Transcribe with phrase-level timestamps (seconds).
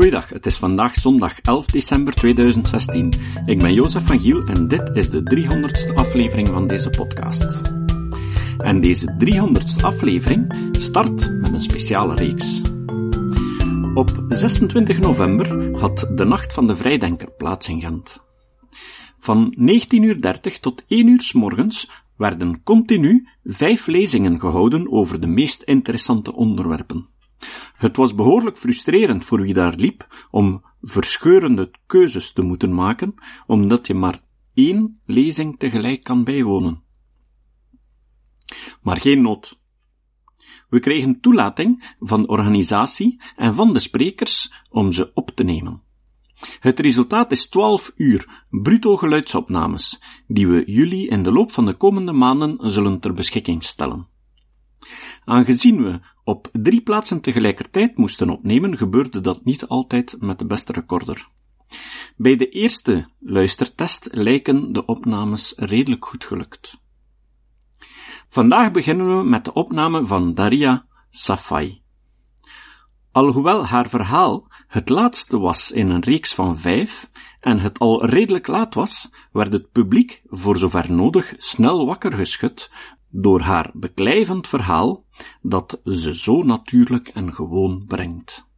[0.00, 3.12] Goeiedag, het is vandaag zondag 11 december 2016.
[3.46, 7.62] Ik ben Jozef van Giel en dit is de 300ste aflevering van deze podcast.
[8.58, 12.60] En deze 300ste aflevering start met een speciale reeks.
[13.94, 18.22] Op 26 november had de Nacht van de Vrijdenker plaats in Gent.
[19.18, 19.56] Van
[20.52, 26.34] 19.30 tot 1 uur s morgens werden continu vijf lezingen gehouden over de meest interessante
[26.34, 27.18] onderwerpen.
[27.80, 33.14] Het was behoorlijk frustrerend voor wie daar liep om verscheurende keuzes te moeten maken,
[33.46, 34.22] omdat je maar
[34.54, 36.82] één lezing tegelijk kan bijwonen.
[38.82, 39.60] Maar geen nood.
[40.68, 45.82] We kregen toelating van de organisatie en van de sprekers om ze op te nemen.
[46.60, 51.74] Het resultaat is 12 uur bruto geluidsopnames, die we jullie in de loop van de
[51.74, 54.08] komende maanden zullen ter beschikking stellen.
[55.30, 60.72] Aangezien we op drie plaatsen tegelijkertijd moesten opnemen, gebeurde dat niet altijd met de beste
[60.72, 61.28] recorder.
[62.16, 66.80] Bij de eerste luistertest lijken de opnames redelijk goed gelukt.
[68.28, 71.82] Vandaag beginnen we met de opname van Daria Safai.
[73.12, 78.46] Alhoewel haar verhaal het laatste was in een reeks van vijf en het al redelijk
[78.46, 82.70] laat was, werd het publiek, voor zover nodig, snel wakker geschud
[83.10, 85.04] door haar beklijvend verhaal
[85.42, 88.48] dat ze zo natuurlijk en gewoon brengt.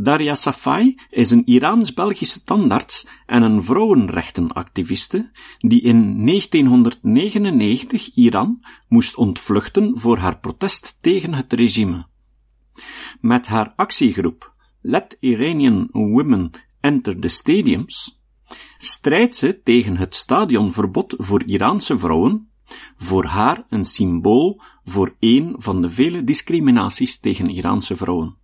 [0.00, 9.98] Daria Safai is een Iraans-Belgische tandarts en een vrouwenrechtenactiviste die in 1999 Iran moest ontvluchten
[9.98, 12.06] voor haar protest tegen het regime.
[13.20, 18.22] Met haar actiegroep Let Iranian Women Enter the Stadiums
[18.78, 22.47] strijdt ze tegen het stadionverbod voor Iraanse vrouwen
[22.96, 28.36] voor haar een symbool voor een van de vele discriminaties tegen Iraanse vrouwen.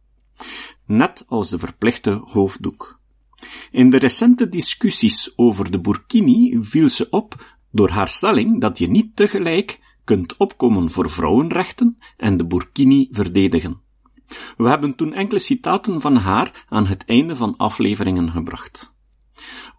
[0.87, 3.01] Net als de verplichte hoofddoek.
[3.71, 8.89] In de recente discussies over de burkini viel ze op door haar stelling dat je
[8.89, 13.81] niet tegelijk kunt opkomen voor vrouwenrechten en de burkini verdedigen.
[14.57, 18.94] We hebben toen enkele citaten van haar aan het einde van afleveringen gebracht.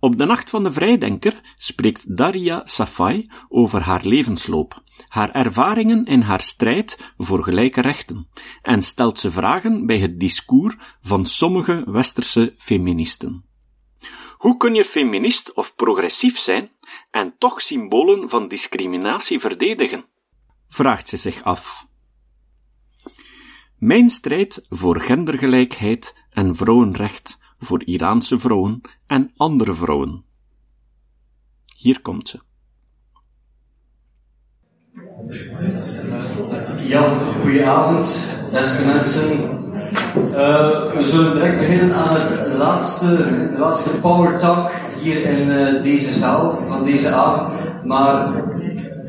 [0.05, 6.21] Op de Nacht van de Vrijdenker spreekt Daria Safai over haar levensloop, haar ervaringen in
[6.21, 8.29] haar strijd voor gelijke rechten,
[8.61, 13.45] en stelt ze vragen bij het discours van sommige westerse feministen.
[14.37, 16.71] Hoe kun je feminist of progressief zijn
[17.11, 20.05] en toch symbolen van discriminatie verdedigen?
[20.67, 21.87] vraagt ze zich af.
[23.77, 30.23] Mijn strijd voor gendergelijkheid en vrouwenrecht voor Iraanse vrouwen en andere vrouwen.
[31.75, 32.39] Hier komt ze.
[36.87, 39.31] Ja, goedenavond, beste mensen.
[40.15, 44.71] Uh, we zullen direct beginnen aan het laatste, laatste Power Talk
[45.01, 47.53] hier in uh, deze zaal van deze avond.
[47.85, 48.43] Maar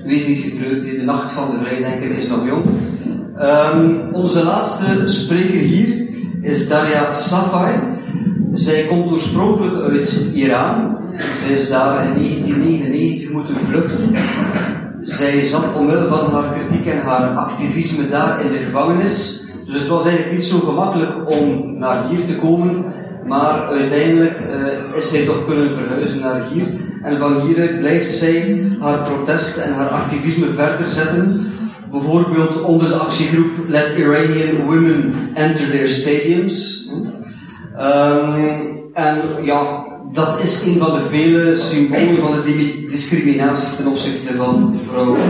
[0.04, 2.64] wees niet getreurd, de nacht van de vrijdenker is nog jong.
[3.38, 6.08] Um, onze laatste spreker hier
[6.40, 7.95] is Daria Safai.
[8.56, 10.98] Zij komt oorspronkelijk uit Iran.
[11.44, 14.14] Zij is daar in 1999 moeten vluchten.
[15.00, 19.44] Zij zat omwille van haar kritiek en haar activisme daar in de gevangenis.
[19.64, 22.84] Dus het was eigenlijk niet zo gemakkelijk om naar hier te komen.
[23.26, 26.66] Maar uiteindelijk uh, is zij toch kunnen verhuizen naar hier.
[27.02, 31.52] En van hieruit blijft zij haar protest en haar activisme verder zetten.
[31.90, 36.88] Bijvoorbeeld onder de actiegroep Let Iranian Women Enter Their Stadiums.
[37.78, 44.34] Um, en ja, dat is een van de vele symbolen van de discriminatie ten opzichte
[44.37, 45.20] van vrouwen.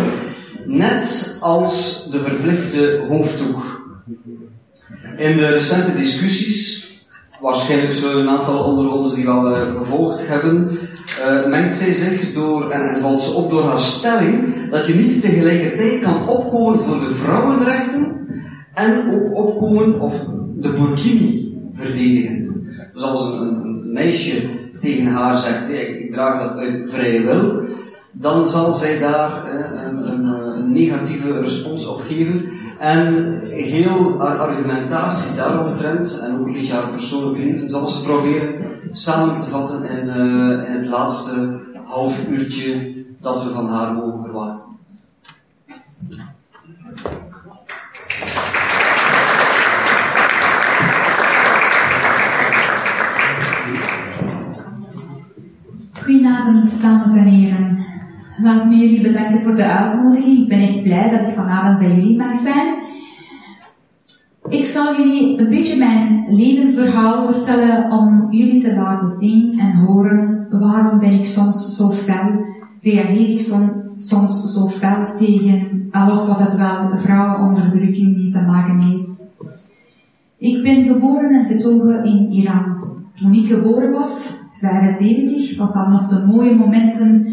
[0.64, 3.84] Net als de verplichte hoofddoek.
[5.16, 6.86] In de recente discussies,
[7.40, 10.70] waarschijnlijk zullen een aantal onder ons die wel uh, gevolgd hebben,
[11.20, 14.94] uh, mengt zij zich door, en, en valt ze op door haar stelling, dat je
[14.94, 18.28] niet tegelijkertijd kan opkomen voor de vrouwenrechten
[18.74, 20.24] en ook opkomen, of
[20.54, 22.45] de burkini verdedigen.
[22.96, 24.50] Dus als een, meisje
[24.80, 27.62] tegen haar zegt, ik, draag dat uit vrije wil,
[28.12, 32.44] dan zal zij daar eh, een, een, een, negatieve respons op geven.
[32.78, 38.54] En heel haar argumentatie daaromtrent, en ook een beetje haar persoonlijke leven, zal ze proberen
[38.90, 44.24] samen te vatten in, uh, in het laatste half uurtje dat we van haar mogen
[44.24, 44.75] verwachten.
[56.86, 57.78] Dames en heren.
[58.42, 60.38] Laat me jullie bedanken voor de uitnodiging.
[60.38, 62.74] Ik ben echt blij dat ik vanavond bij jullie mag zijn.
[64.48, 70.46] Ik zal jullie een beetje mijn levensverhaal vertellen om jullie te laten zien en horen
[70.50, 72.44] waarom ben ik soms zo fel,
[72.82, 73.40] reageer ik
[73.98, 79.08] soms zo fel tegen alles wat het wel vrouwenonderdrukking mee te maken heeft.
[80.38, 82.76] Ik ben geboren en getogen in Iran.
[83.14, 87.26] Toen ik geboren was, 75, was dat nog de mooie momenten,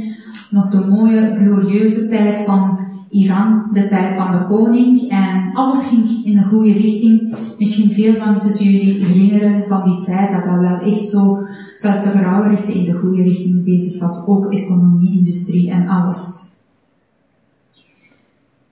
[0.50, 2.80] nog de mooie glorieuze tijd van
[3.10, 5.10] Iran, de tijd van de koning.
[5.10, 7.36] En alles ging in de goede richting.
[7.58, 11.44] Misschien veel van tussen jullie herinneren van die tijd dat dat wel echt zo,
[11.78, 14.26] zelfs de vrouwenrechten in de goede richting bezig was.
[14.26, 16.42] Ook economie, industrie en alles.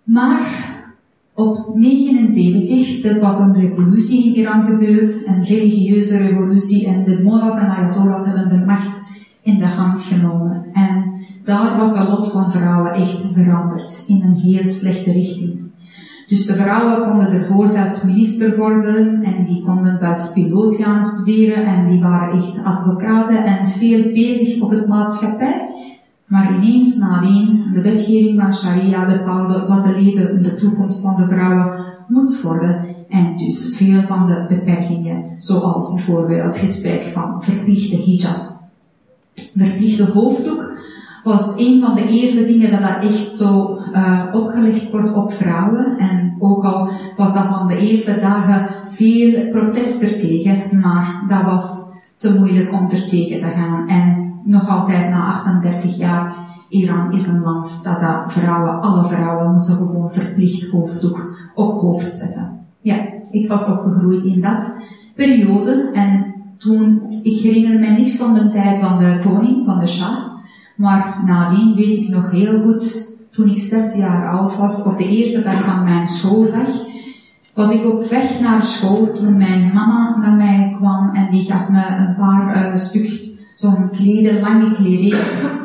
[0.03, 0.79] Maar
[1.41, 7.61] op 79, dat was een revolutie in Iran gebeurd, een religieuze revolutie en de mullahs
[7.61, 8.99] en ayatollahs hebben de macht
[9.41, 10.65] in de hand genomen.
[10.73, 15.59] En daar was de lot van vrouwen echt veranderd in een heel slechte richting.
[16.27, 21.65] Dus de vrouwen konden ervoor zelfs minister worden en die konden zelfs piloot gaan studeren
[21.65, 25.70] en die waren echt advocaten en veel bezig op het maatschappij.
[26.31, 31.15] Maar ineens nadien de wetgeving van Sharia bepaalde wat de leven in de toekomst van
[31.15, 32.85] de vrouwen moet worden.
[33.09, 38.59] En dus veel van de beperkingen, zoals bijvoorbeeld het gesprek van verplichte hijab.
[39.55, 40.71] Verplichte hoofddoek
[41.23, 45.97] was een van de eerste dingen dat dat echt zo uh, opgelegd wordt op vrouwen.
[45.97, 51.63] En ook al was dat van de eerste dagen veel protest ertegen, maar dat was
[52.17, 53.87] te moeilijk om er tegen te gaan.
[53.87, 56.33] En nog altijd na 38 jaar,
[56.69, 62.13] Iran is een land dat, dat vrouwen, alle vrouwen moeten gewoon verplicht hoofddoek op hoofd
[62.13, 62.65] zetten.
[62.81, 62.95] Ja,
[63.31, 64.73] ik was opgegroeid in dat
[65.15, 69.87] periode en toen, ik herinner me niks van de tijd van de koning, van de
[69.87, 70.17] Shah,
[70.75, 75.07] maar nadien weet ik nog heel goed, toen ik zes jaar oud was, op de
[75.07, 76.67] eerste dag van mijn schooldag,
[77.53, 81.69] was ik op weg naar school toen mijn mama naar mij kwam en die gaf
[81.69, 83.30] me een paar uh, stuk
[83.61, 85.15] zo'n kleden, lange kleding,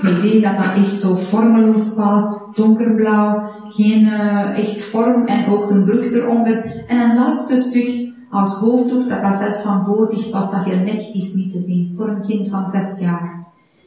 [0.01, 5.85] kleding dat dat echt zo vormeloos was, donkerblauw, geen uh, echt vorm en ook een
[5.85, 6.85] broek eronder.
[6.87, 10.75] En een laatste stuk als hoofddoek dat dat zelfs van voor dicht was, dat je
[10.75, 13.45] nek is niet te zien, voor een kind van zes jaar.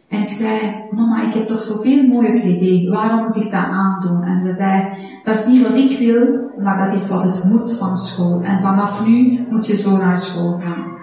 [0.08, 0.60] En ik zei,
[0.92, 4.24] mama, ik heb toch zoveel mooie kleding, waarom moet ik dat aandoen?
[4.24, 4.90] En ze zei,
[5.24, 8.42] dat is niet wat ik wil, maar dat is wat het moet van school.
[8.42, 10.99] En vanaf nu moet je zo naar school gaan.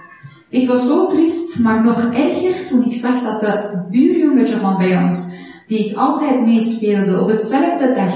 [0.56, 5.04] Ik was zo triest, maar nog erger toen ik zag dat de buurjongetje van bij
[5.04, 5.30] ons,
[5.66, 8.14] die ik altijd meespeelde op hetzelfde dag,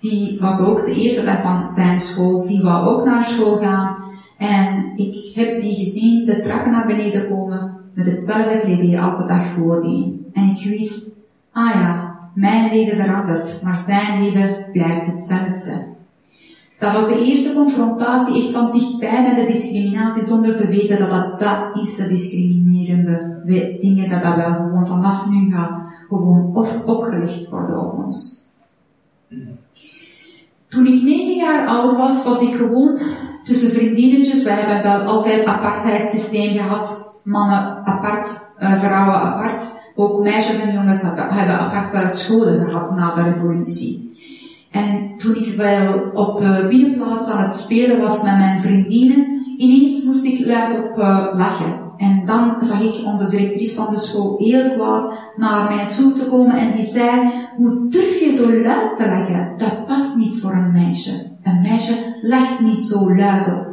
[0.00, 3.96] die was ook de eerste dag van zijn school, die wou ook naar school gaan.
[4.38, 9.24] En ik heb die gezien de trappen naar beneden komen met hetzelfde kleding als de
[9.24, 10.26] dag voordien.
[10.32, 11.16] En ik wist,
[11.52, 15.89] ah ja, mijn leven verandert, maar zijn leven blijft hetzelfde.
[16.80, 21.10] Dat was de eerste confrontatie echt van dichtbij met de discriminatie zonder te weten dat
[21.10, 23.42] dat, dat is de discriminerende
[23.80, 28.38] dingen, dat dat wel gewoon vanaf nu gaat gewoon op, opgelegd worden op ons.
[30.68, 32.98] Toen ik negen jaar oud was, was ik gewoon
[33.44, 34.42] tussen vriendinnetjes.
[34.42, 37.18] Wij hebben wel altijd apartheidssysteem gehad.
[37.24, 38.26] Mannen apart,
[38.60, 39.62] uh, vrouwen apart.
[39.94, 44.09] Ook meisjes en jongens hebben aparte scholen gehad na de revolutie.
[44.70, 50.04] En toen ik wel op de binnenplaats aan het spelen was met mijn vriendinnen, ineens
[50.04, 51.88] moest ik luid op uh, lachen.
[51.96, 56.24] En dan zag ik onze directrice van de school heel kwaad naar mij toe te
[56.24, 59.52] komen en die zei, hoe durf je zo luid te lachen?
[59.56, 61.30] Dat past niet voor een meisje.
[61.42, 63.68] Een meisje lacht niet zo luid op.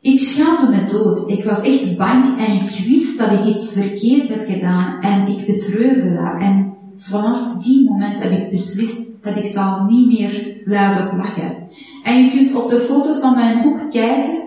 [0.00, 1.30] Ik schaamde me dood.
[1.30, 5.46] Ik was echt bang en ik wist dat ik iets verkeerd heb gedaan en ik
[5.46, 6.40] betreurde dat.
[6.40, 11.56] En vanaf die moment heb ik beslist dat ik zal niet meer luid op lachen.
[12.02, 14.42] En je kunt op de foto's van mijn boek kijken.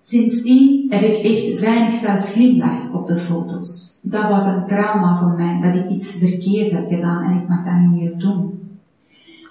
[0.00, 3.98] Sindsdien heb ik echt weinig zelfs glimlacht op de foto's.
[4.02, 7.64] Dat was een trauma voor mij, dat ik iets verkeerd heb gedaan en ik mag
[7.64, 8.60] dat niet meer doen.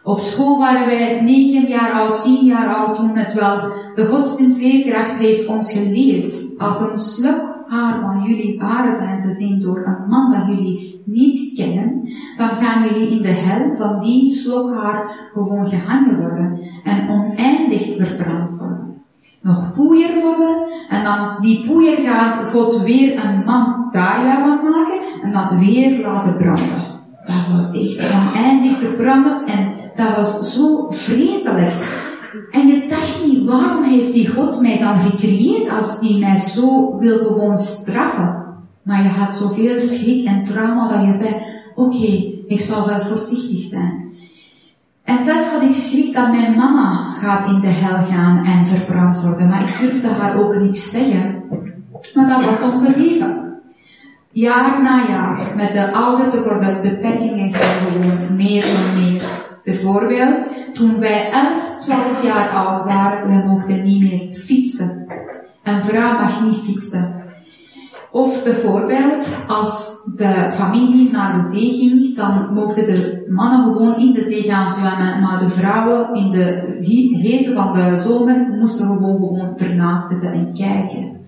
[0.03, 5.17] Op school waren wij negen jaar oud, tien jaar oud toen het wel de godsdienstleerkracht
[5.17, 6.33] heeft ons geleerd.
[6.57, 10.90] Als een sluk haar van jullie ware zijn te zien door een man dat jullie
[11.05, 17.09] niet kennen, dan gaan jullie in de hel van die slokhaar gewoon gehangen worden en
[17.09, 19.01] oneindig verbrand worden.
[19.41, 25.31] Nog poeier worden en dan die poeier gaat God weer een man van maken en
[25.31, 26.81] dan weer laten branden.
[27.25, 31.73] Dat was echt oneindig verbranden en dat was zo vreselijk.
[32.51, 36.97] En je dacht niet, waarom heeft die God mij dan gecreëerd als die mij zo
[36.97, 38.40] wil gewoon straffen?
[38.83, 41.35] Maar je had zoveel schrik en trauma dat je zei,
[41.75, 44.01] oké, ik zal wel voorzichtig zijn.
[45.03, 49.21] En zelfs had ik schrik dat mijn mama gaat in de hel gaan en verbrand
[49.21, 51.43] worden, maar ik durfde haar ook niks zeggen.
[52.15, 53.59] Maar dat was onze leven.
[54.31, 59.23] Jaar na jaar, met de ouder worden beperkingen gewoon meer en meer.
[59.63, 60.35] Bijvoorbeeld,
[60.73, 65.07] toen wij 11, 12 jaar oud waren, we mochten niet meer fietsen.
[65.63, 67.20] Een vrouw mag niet fietsen.
[68.11, 74.13] Of bijvoorbeeld, als de familie naar de zee ging, dan mochten de mannen gewoon in
[74.13, 76.77] de zee gaan zwemmen, maar de vrouwen in de
[77.11, 81.19] hete van de zomer moesten gewoon gewoon ernaast zitten en kijken.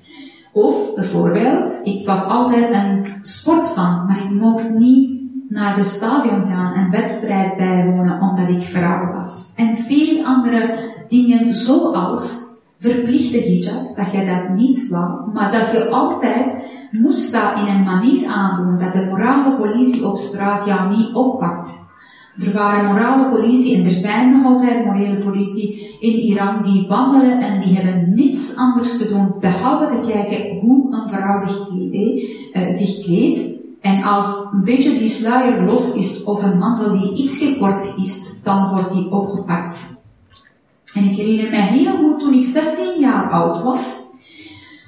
[0.51, 6.73] Of bijvoorbeeld, ik was altijd een sportfan, maar ik mocht niet naar de stadion gaan
[6.73, 9.51] en wedstrijd bijwonen omdat ik vrouw was.
[9.55, 12.41] En veel andere dingen zoals
[12.77, 16.71] verplichte hijab, dat je dat niet wou, maar dat je altijd
[17.01, 21.81] moest dat in een manier aandoen dat de morale politie op straat jou niet oppakt.
[22.45, 27.39] Er waren morale politie en er zijn nog altijd morele politie in Iran die wandelen
[27.39, 32.21] en die hebben niets anders te doen behalve te kijken hoe een vrouw zich kleedt.
[32.53, 33.39] Uh, zich kleedt.
[33.81, 38.21] En als een beetje die sluier los is of een mantel die iets gekort is,
[38.43, 40.01] dan wordt die opgepakt.
[40.93, 44.02] En ik herinner me heel goed toen ik 16 jaar oud was,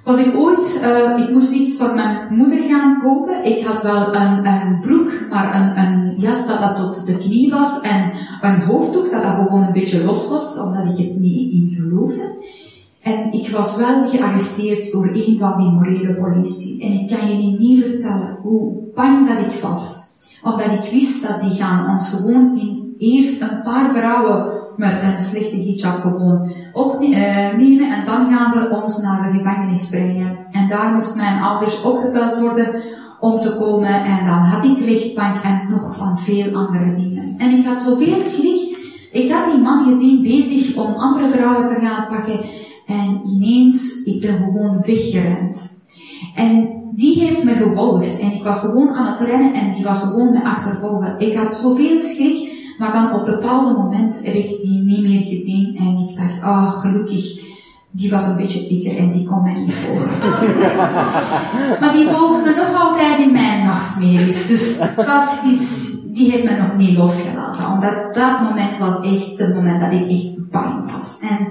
[0.06, 3.46] was ik ooit, uh, ik moest iets voor mijn moeder gaan kopen.
[3.46, 7.52] Ik had wel een, een broek, maar een, een jas dat dat tot de knie
[7.52, 11.52] was en een hoofddoek dat dat gewoon een beetje los was, omdat ik het niet
[11.52, 12.36] in geloofde.
[13.02, 16.82] En ik was wel gearresteerd door een van die morele politie.
[16.82, 19.98] En ik kan je niet vertellen hoe bang dat ik was.
[20.44, 25.20] Omdat ik wist dat die gaan ons gewoon in eerst een paar vrouwen met een
[25.20, 30.38] slechte hijab gewoon opnemen en dan gaan ze ons naar de gevangenis brengen.
[30.52, 32.82] En daar moest mijn ouders opgebeld worden
[33.20, 37.36] om te komen en dan had ik rechtbank en nog van veel andere dingen.
[37.38, 38.78] En ik had zoveel schrik.
[39.12, 42.40] Ik had die man gezien bezig om andere vrouwen te gaan pakken
[42.86, 45.84] en ineens, ik ben gewoon weggerend.
[46.36, 50.00] En die heeft me gevolgd en ik was gewoon aan het rennen en die was
[50.00, 51.20] gewoon me achtervolgen.
[51.20, 55.22] Ik had zoveel schrik, maar dan op een bepaald moment heb ik die niet meer
[55.22, 57.44] gezien en ik dacht, ah, oh, gelukkig,
[57.92, 60.30] die was een beetje dikker en die kon mij niet volgen.
[61.80, 64.48] maar die volgt me nog altijd in mijn nachtmerries.
[64.48, 67.72] Dus dat is, die heeft me nog niet losgelaten.
[67.72, 71.20] Omdat dat moment was echt het moment dat ik echt bang was.
[71.22, 71.48] En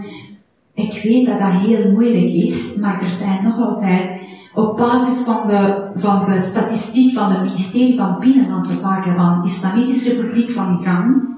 [0.75, 4.14] ik weet dat dat heel moeilijk is, maar er zijn nog altijd
[4.55, 9.47] op basis van de, van de statistiek van het ministerie van Binnenlandse Zaken van de
[9.47, 11.37] Islamitische Republiek van Iran,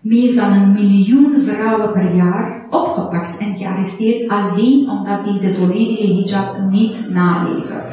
[0.00, 6.06] meer dan een miljoen vrouwen per jaar opgepakt en gearresteerd alleen omdat die de volledige
[6.06, 7.84] hijab niet naleven.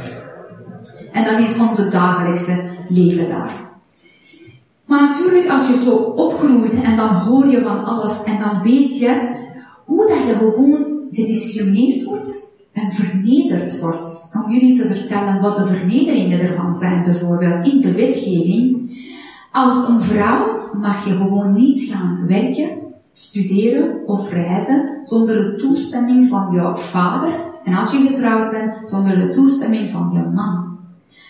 [1.12, 3.52] En dat is onze dagelijkse leven daar.
[4.86, 9.00] Maar natuurlijk, als je zo opgroeit en dan hoor je van alles en dan weet
[9.00, 9.34] je
[9.86, 12.45] hoe dat je gewoon gediscrimineerd wordt
[12.76, 14.30] en vernederd wordt.
[14.34, 18.94] Om jullie te vertellen wat de vernederingen ervan zijn, bijvoorbeeld in de wetgeving.
[19.52, 22.70] Als een vrouw mag je gewoon niet gaan werken,
[23.14, 29.20] studeren of reizen zonder de toestemming van jouw vader en als je getrouwd bent, zonder
[29.20, 30.78] de toestemming van je man.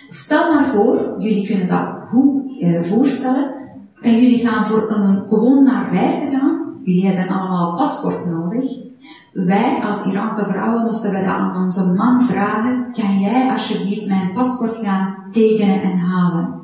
[0.09, 3.53] Stel maar voor, jullie kunnen dat goed eh, voorstellen,
[4.01, 6.73] dat jullie gaan voor een, gewoon naar reis te gaan.
[6.83, 8.85] Jullie hebben allemaal paspoort nodig.
[9.36, 14.34] Wij als Iraanse vrouwen moesten we dat aan onze man vragen, kan jij alsjeblieft mijn
[14.34, 16.60] paspoort gaan tekenen en halen?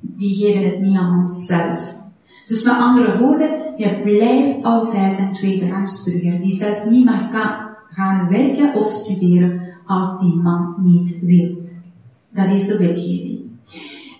[0.00, 2.02] Die geven het niet aan onszelf.
[2.46, 7.30] Dus met andere woorden, je blijft altijd een tweederangsburger die zelfs niet mag
[7.88, 11.56] gaan werken of studeren als die man niet wil.
[12.30, 13.39] Dat is de wetgeving.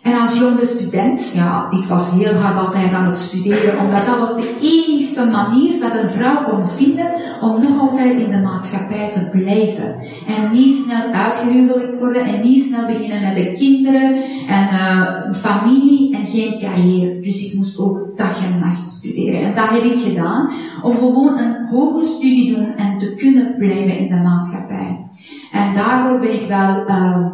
[0.03, 4.19] En als jonge student, ja, ik was heel hard altijd aan het studeren, omdat dat
[4.19, 9.11] was de enigste manier dat een vrouw kon vinden om nog altijd in de maatschappij
[9.11, 9.95] te blijven.
[10.27, 14.15] En niet snel uitgehuwelijkd worden en niet snel beginnen met de kinderen
[14.49, 17.21] en uh, familie en geen carrière.
[17.21, 19.41] Dus ik moest ook dag en nacht studeren.
[19.41, 20.51] En dat heb ik gedaan
[20.83, 25.09] om gewoon een hoge studie doen en te kunnen blijven in de maatschappij.
[25.53, 27.27] En daarvoor ben ik wel uh,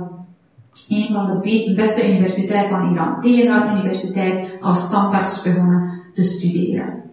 [0.89, 7.05] een van de beste universiteiten van Iran, Teheran Universiteit, als standaards begonnen te studeren.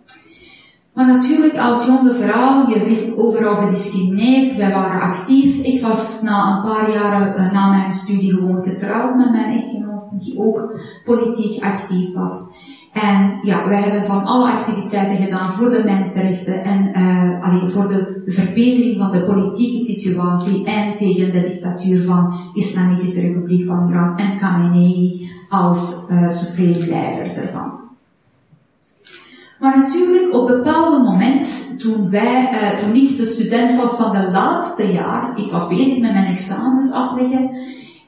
[0.94, 5.58] Maar natuurlijk, als jonge vrouw, je wist overal gediscrimineerd, wij waren actief.
[5.64, 10.20] Ik was na een paar jaren uh, na mijn studie gewoon getrouwd met mijn echtgenoot,
[10.20, 12.53] die ook politiek actief was.
[12.94, 17.88] En ja, wij hebben van alle activiteiten gedaan voor de mensenrechten en uh, alleen voor
[17.88, 24.18] de verbetering van de politieke situatie en tegen de dictatuur van Islamitische Republiek van Iran
[24.18, 27.80] en Khamenei als uh, supreme leider ervan.
[29.60, 34.12] Maar natuurlijk, op een bepaald moment, toen, wij, uh, toen ik de student was van
[34.12, 37.50] de laatste jaar, ik was bezig met mijn examens afleggen,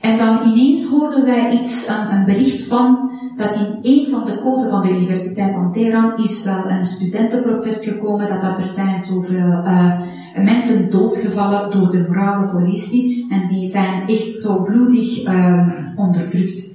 [0.05, 4.69] en dan ineens hoorden wij iets, een, bericht van, dat in een van de codes
[4.69, 9.47] van de Universiteit van Teheran is wel een studentenprotest gekomen, dat, dat er zijn zoveel
[9.47, 9.99] uh,
[10.35, 16.73] mensen doodgevallen door de morale politie, en die zijn echt zo bloedig uh, onderdrukt.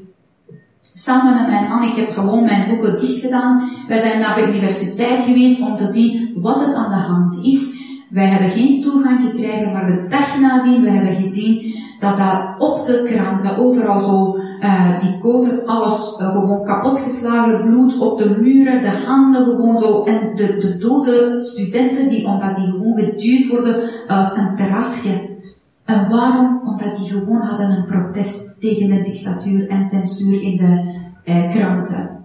[0.95, 3.71] Samen met mijn man, ik heb gewoon mijn boeken dicht gedaan.
[3.89, 7.80] Wij zijn naar de universiteit geweest om te zien wat het aan de hand is.
[8.11, 12.87] Wij hebben geen toegang gekregen, maar de dag nadien, we hebben gezien dat daar op
[12.87, 18.81] de kranten overal zo uh, die code, alles uh, gewoon kapotgeslagen, bloed op de muren,
[18.81, 23.91] de handen gewoon zo, en de, de dode studenten die, omdat die gewoon geduwd worden
[24.07, 25.39] uit een terrasje.
[25.85, 26.61] En waarom?
[26.65, 32.19] Omdat die gewoon hadden een protest tegen de dictatuur en censuur in de uh, kranten.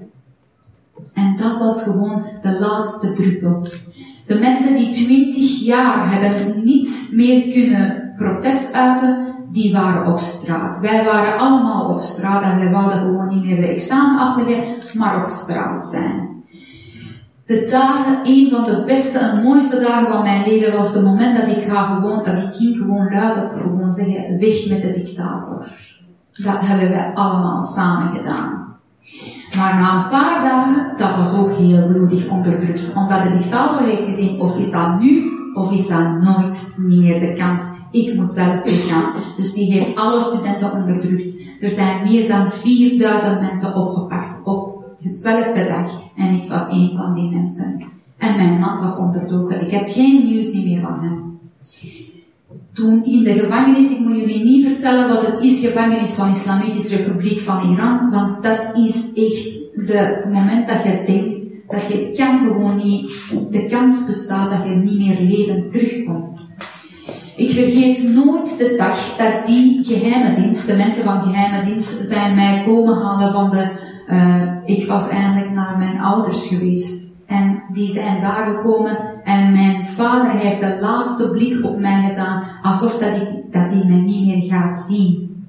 [1.14, 3.68] En dat was gewoon de laatste druppel.
[4.26, 10.80] De mensen die twintig jaar hebben niet meer kunnen protest uiten, die waren op straat.
[10.80, 14.64] Wij waren allemaal op straat en wij wilden gewoon niet meer de examen afleggen,
[14.94, 16.44] maar op straat zijn.
[17.46, 21.38] De dagen, een van de beste en mooiste dagen van mijn leven was het moment
[21.38, 24.92] dat ik ga gewoon, dat ik ging gewoon luid op gewoon zeggen, weg met de
[24.92, 25.68] dictator.
[26.44, 28.66] Dat hebben wij allemaal samen gedaan.
[29.58, 32.94] Maar na een paar dagen, dat was ook heel bloedig onderdrukt.
[32.96, 37.34] Omdat de dictator heeft gezien, of is dat nu, of is dat nooit meer de
[37.34, 37.62] kans.
[37.92, 39.12] Ik moet zelf weggaan.
[39.38, 41.30] Dus die heeft alle studenten onderdrukt.
[41.62, 46.02] Er zijn meer dan 4000 mensen opgepakt op hetzelfde dag.
[46.16, 47.84] En ik was een van die mensen.
[48.18, 49.62] En mijn man was onderdoken.
[49.62, 51.40] Ik heb geen nieuws meer van hem.
[52.74, 56.38] Toen in de gevangenis, ik moet jullie niet vertellen wat het is, gevangenis van de
[56.38, 59.54] Islamitische Republiek van Iran, want dat is echt
[59.88, 63.12] de moment dat je denkt dat je kan gewoon niet,
[63.52, 66.54] de kans bestaat dat je niet meer leven terugkomt.
[67.36, 72.36] Ik vergeet nooit de dag dat die geheime dienst, de mensen van geheime dienst, zijn
[72.36, 73.70] mij komen halen van de,
[74.08, 77.05] uh, ik was eigenlijk naar mijn ouders geweest.
[77.28, 82.44] En die zijn daar gekomen en mijn vader heeft de laatste blik op mij gedaan,
[82.62, 85.44] alsof dat ik, dat hij mij niet meer gaat zien.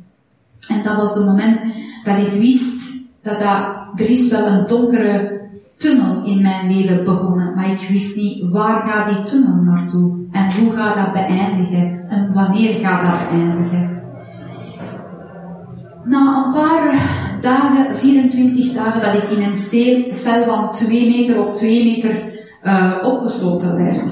[0.69, 1.59] En dat was het moment
[2.05, 5.41] dat ik wist dat, dat er is wel een donkere
[5.79, 10.53] tunnel in mijn leven begonnen, maar ik wist niet waar gaat die tunnel naartoe en
[10.53, 14.05] hoe gaat dat beëindigen en wanneer gaat dat beëindigen.
[16.05, 19.57] Na een paar dagen, 24 dagen, dat ik in een
[20.15, 22.15] cel van 2 meter op 2 meter
[22.65, 24.09] uh, opgesloten werd,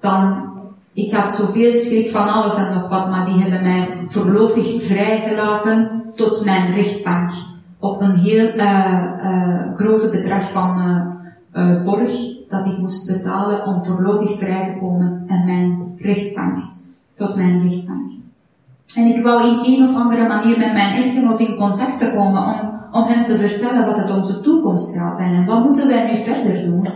[0.00, 0.48] dan,
[0.92, 5.90] ik had zoveel schrik van alles en nog wat, maar die hebben mij voorlopig vrijgelaten
[6.16, 7.30] tot mijn rechtbank
[7.78, 11.08] op een heel uh, uh, grote bedrag van
[11.84, 12.10] borg
[12.48, 16.58] dat ik moest betalen om voorlopig vrij te komen en mijn rechtbank,
[17.14, 18.19] tot mijn rechtbank.
[18.94, 22.44] En ik wou in een of andere manier met mijn echtgenoot in contact te komen
[22.44, 26.10] om, om hem te vertellen wat het onze toekomst gaat zijn en wat moeten wij
[26.10, 26.86] nu verder doen.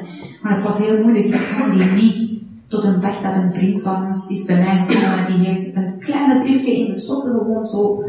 [0.42, 2.42] Maar het was heel moeilijk, ik kon die niet.
[2.68, 5.76] Tot een dag dat een vriend van ons is bij mij gekomen en die heeft
[5.76, 8.04] een kleine briefje in de sokken gewoon zo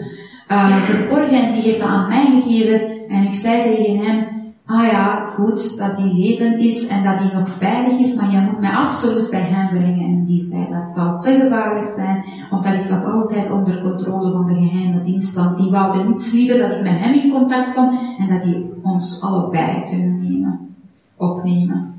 [0.52, 3.08] uh, verborgen en die heeft dat aan mij gegeven.
[3.08, 4.35] En ik zei tegen hem,
[4.66, 8.40] ah ja, goed, dat die levend is en dat die nog veilig is, maar je
[8.40, 10.06] moet mij absoluut bij hem brengen.
[10.06, 14.46] En die zei, dat zou te gevaarlijk zijn, omdat ik was altijd onder controle van
[14.46, 18.00] de geheime dienst, want die wouden niet liever dat ik met hem in contact kwam
[18.20, 20.76] en dat die ons allebei kunnen nemen,
[21.16, 21.94] opnemen.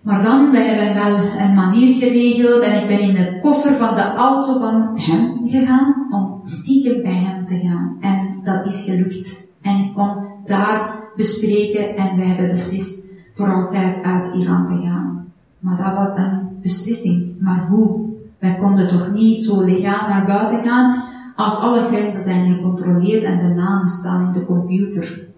[0.00, 3.94] Maar dan, we hebben wel een manier geregeld en ik ben in de koffer van
[3.94, 7.96] de auto van hem gegaan om stiekem bij hem te gaan.
[8.00, 9.51] En dat is gelukt.
[9.62, 15.32] En ik kon daar bespreken en wij hebben beslist voor altijd uit Iran te gaan.
[15.58, 17.36] Maar dat was een beslissing.
[17.40, 18.10] Maar hoe?
[18.38, 21.04] Wij konden toch niet zo legaal naar buiten gaan
[21.36, 25.30] als alle grenzen zijn gecontroleerd en de namen staan in de computer.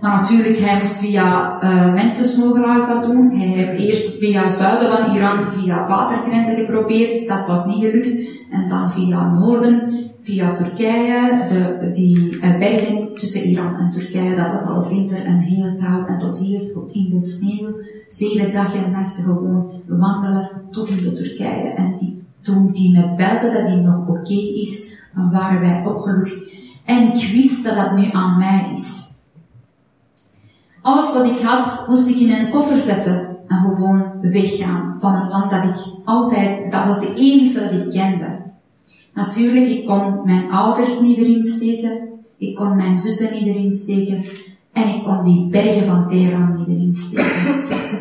[0.00, 3.30] Maar natuurlijk, hij moest via uh, mensensmokkelaars dat doen.
[3.30, 7.28] Hij heeft eerst via zuiden van Iran, via watergrenzen geprobeerd.
[7.28, 8.28] Dat was niet gelukt.
[8.50, 14.50] En dan via noorden, via Turkije, de, die uh, bergen tussen Iran en Turkije, dat
[14.50, 16.08] was al winter en heel koud.
[16.08, 17.74] En tot hier, tot in de sneeuw,
[18.08, 21.68] zeven dagen en nachten gewoon wandelen tot in de Turkije.
[21.68, 26.36] En die, toen die me belde dat die nog oké is, dan waren wij opgelucht.
[26.84, 29.08] En ik wist dat dat nu aan mij is.
[30.82, 35.28] Alles wat ik had, moest ik in een koffer zetten en gewoon weggaan van een
[35.28, 38.39] land dat ik altijd, dat was de enige dat ik kende.
[39.20, 44.24] Natuurlijk, ik kon mijn ouders niet erin steken, ik kon mijn zussen niet erin steken,
[44.72, 47.24] En ik kon die bergen van Teheran niet erin steken.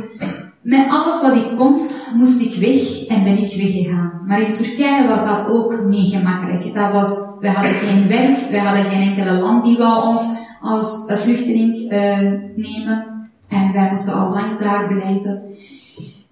[0.61, 1.81] Met alles wat ik kon,
[2.15, 4.21] moest ik weg en ben ik weggegaan.
[4.27, 6.75] Maar in Turkije was dat ook niet gemakkelijk.
[6.75, 10.21] Dat was, we hadden geen werk, we hadden geen enkele land die wou ons
[10.61, 12.17] als vluchteling uh,
[12.55, 13.29] nemen.
[13.47, 15.43] En wij moesten al lang daar blijven.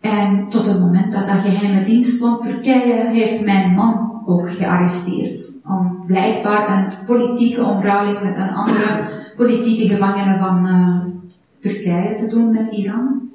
[0.01, 5.39] En tot het moment dat dat geheime dienst van Turkije heeft mijn man ook gearresteerd.
[5.63, 11.01] Om blijkbaar een politieke omruiling met een andere politieke gevangene van uh,
[11.59, 13.29] Turkije te doen met Iran.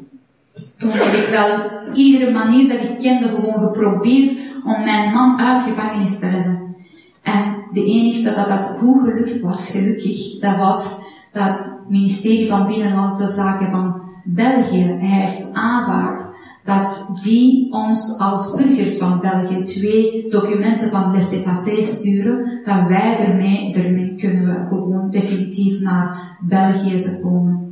[0.78, 4.32] Toen heb ik wel iedere manier dat ik kende gewoon geprobeerd
[4.64, 6.74] om mijn man uit gevangenis te redden.
[7.22, 11.00] En de enige dat dat goed gelukt was, gelukkig, dat was
[11.32, 16.31] dat het ministerie van Binnenlandse Zaken van België heeft aanvaard
[16.64, 23.74] dat die ons als burgers van België twee documenten van laissez-passer sturen, dat wij ermee,
[23.74, 27.62] ermee kunnen we gewoon definitief naar België te komen.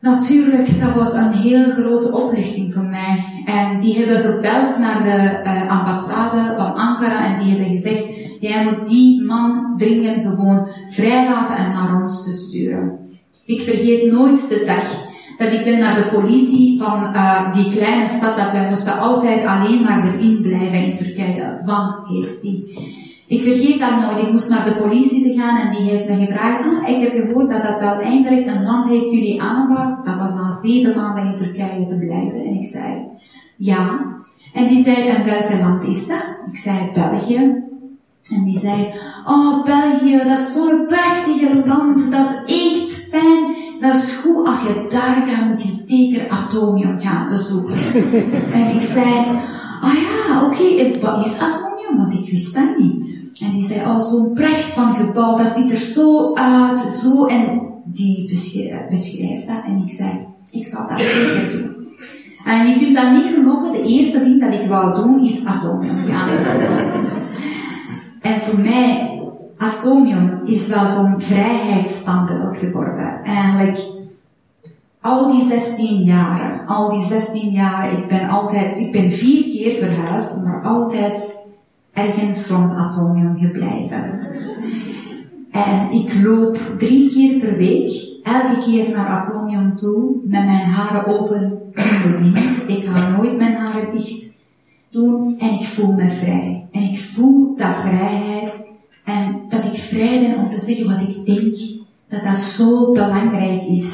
[0.00, 3.24] Natuurlijk, dat was een heel grote oplichting voor mij.
[3.44, 8.06] En die hebben gebeld naar de uh, ambassade van Ankara en die hebben gezegd,
[8.40, 12.98] jij moet die man dringend gewoon vrijlaten en naar ons te sturen.
[13.44, 15.03] Ik vergeet nooit de dag
[15.38, 19.46] dat ik ben naar de politie van uh, die kleine stad, dat wij moesten altijd
[19.46, 21.62] alleen maar erin blijven in Turkije.
[21.64, 22.92] Want heeft die.
[23.26, 24.26] Ik vergeet dat nooit.
[24.26, 27.12] Ik moest naar de politie te gaan en die heeft me gevraagd, ah, ik heb
[27.12, 30.04] gehoord dat dat wel eindelijk een land heeft jullie aanvaard.
[30.04, 32.44] Dat was na zeven maanden in Turkije te blijven.
[32.44, 33.06] En ik zei,
[33.56, 34.00] ja.
[34.54, 36.38] En die zei, en welk land is dat?
[36.50, 37.62] Ik zei, België.
[38.32, 38.94] En die zei,
[39.26, 43.63] oh België, dat is zo'n prachtige land, dat is echt fijn.
[43.84, 47.74] Dat is goed, als je daar gaat, moet je zeker Atomium gaan bezoeken.
[48.58, 49.14] en ik zei,
[49.80, 51.96] ah oh ja, oké, okay, wat is Atomium?
[51.96, 52.94] Want ik wist dat niet.
[53.40, 57.60] En die zei, oh, zo'n pracht van gebouw, dat ziet er zo uit, zo, en
[57.84, 58.28] die
[58.88, 59.62] beschrijft dat.
[59.66, 60.10] En ik zei,
[60.50, 61.86] ik zal dat zeker doen.
[62.44, 65.96] En je kunt dat niet geloven, de eerste ding dat ik wou doen, is Atomium
[65.96, 67.04] gaan bezoeken.
[68.20, 69.14] en voor mij
[69.58, 73.24] Atomium is wel zo'n vrijheidsstandbeeld geworden.
[73.24, 73.78] Eigenlijk
[75.00, 79.74] al die 16 jaren, al die 16 jaren, ik ben altijd, ik ben vier keer
[79.74, 81.36] verhuisd, maar altijd
[81.92, 84.10] ergens rond Atomium gebleven.
[85.50, 91.06] En ik loop drie keer per week, elke keer naar Atomium toe, met mijn haren
[91.06, 91.58] open
[92.20, 92.64] wind.
[92.68, 94.32] Ik ga nooit mijn haren dicht
[94.90, 96.66] doen en ik voel me vrij.
[96.72, 98.53] En ik voel dat vrijheid
[99.04, 101.56] en dat ik vrij ben om te zeggen wat ik denk,
[102.08, 103.92] dat dat zo belangrijk is.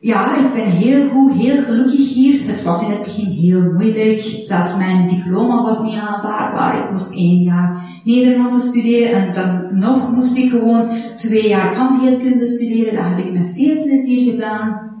[0.00, 2.46] Ja, ik ben heel goed, heel gelukkig hier.
[2.46, 4.20] Het was in het begin heel moeilijk.
[4.20, 6.84] Zelfs mijn diploma was niet aanvaardbaar.
[6.84, 12.46] Ik moest één jaar Nederlands studeren en dan nog moest ik gewoon twee jaar tandheelkunde
[12.46, 12.94] studeren.
[12.94, 14.92] Dat heb ik met veel plezier gedaan.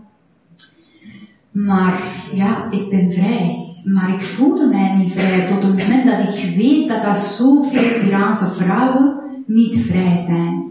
[1.50, 2.02] Maar
[2.32, 3.71] ja, ik ben vrij.
[3.84, 8.06] Maar ik voelde mij niet vrij tot het moment dat ik weet dat er zoveel
[8.06, 10.70] Iraanse vrouwen niet vrij zijn.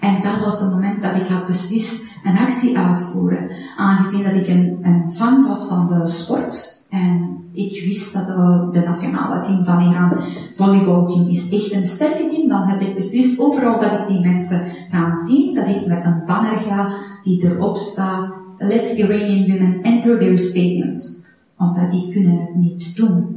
[0.00, 3.50] En dat was het moment dat ik had beslist een actie uitvoeren.
[3.76, 6.80] Aangezien dat ik een, fan was van de sport.
[6.90, 8.26] En ik wist dat
[8.72, 12.48] de, nationale team van Iran, volleybalteam, is echt een sterke team.
[12.48, 15.54] Dan heb ik beslist overal dat ik die mensen ga zien.
[15.54, 18.34] Dat ik met een banner ga die erop staat.
[18.58, 21.21] Let Iranian women enter their stadiums
[21.62, 23.36] omdat die kunnen het niet doen.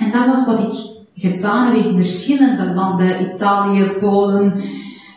[0.00, 4.52] En dat was wat ik gedaan heb in verschillende landen, Italië, Polen.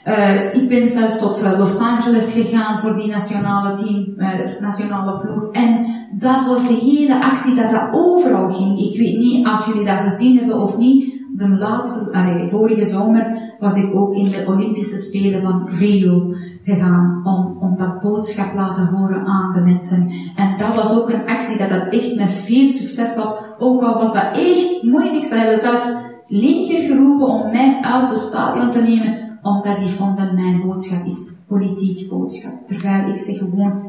[0.05, 5.19] Uh, ik ben zelfs tot eh, Los Angeles gegaan voor die nationale team, uh, nationale
[5.19, 5.51] ploeg.
[5.51, 5.85] En
[6.17, 8.79] dat was de hele actie dat dat overal ging.
[8.79, 11.13] Ik weet niet als jullie dat gezien hebben of niet.
[11.38, 17.22] De laatste, allee, vorige zomer was ik ook in de Olympische Spelen van Rio gegaan
[17.24, 20.12] om, om dat boodschap laten horen aan de mensen.
[20.36, 23.34] En dat was ook een actie dat dat echt met veel succes was.
[23.60, 25.26] Ook al was dat echt moeilijk.
[25.26, 25.88] Ze hebben zelfs
[26.28, 31.34] leger geroepen om mij uit het stadion te nemen, omdat die vonden mijn boodschap is
[31.48, 32.68] politiek boodschap.
[32.68, 33.84] Terwijl ik zeg gewoon,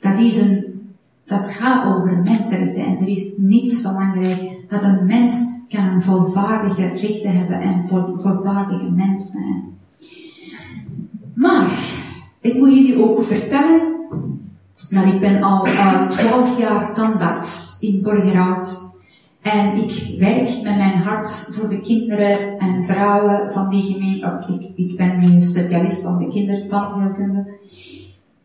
[0.00, 0.80] dat is een,
[1.24, 6.86] dat gaat over mensenrechten en er is niets belangrijk dat een mens kan een volwaardige
[6.86, 9.64] rechten hebben en vol, volwaardige mens zijn.
[11.34, 11.70] Maar,
[12.40, 13.80] ik moet jullie ook vertellen
[14.90, 18.86] dat ik ben al uh, 12 jaar tandarts in Borgerhout.
[19.42, 24.26] En ik werk met mijn hart voor de kinderen en vrouwen van die gemeente.
[24.26, 27.46] Oh, ik, ik ben nu specialist van de kindertandheelkunde.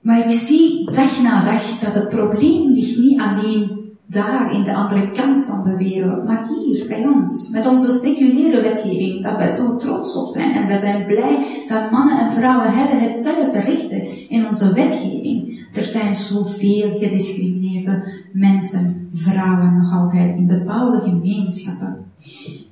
[0.02, 3.83] Maar ik zie dag na dag dat het probleem ligt niet alleen
[4.14, 8.62] daar in de andere kant van de wereld, maar hier bij ons, met onze seculiere
[8.62, 10.54] wetgeving, dat wij zo trots op zijn.
[10.54, 15.68] En wij zijn blij dat mannen en vrouwen hebben hetzelfde rechten in onze wetgeving.
[15.74, 21.96] Er zijn zoveel gediscrimineerde mensen, vrouwen nog altijd in bepaalde gemeenschappen.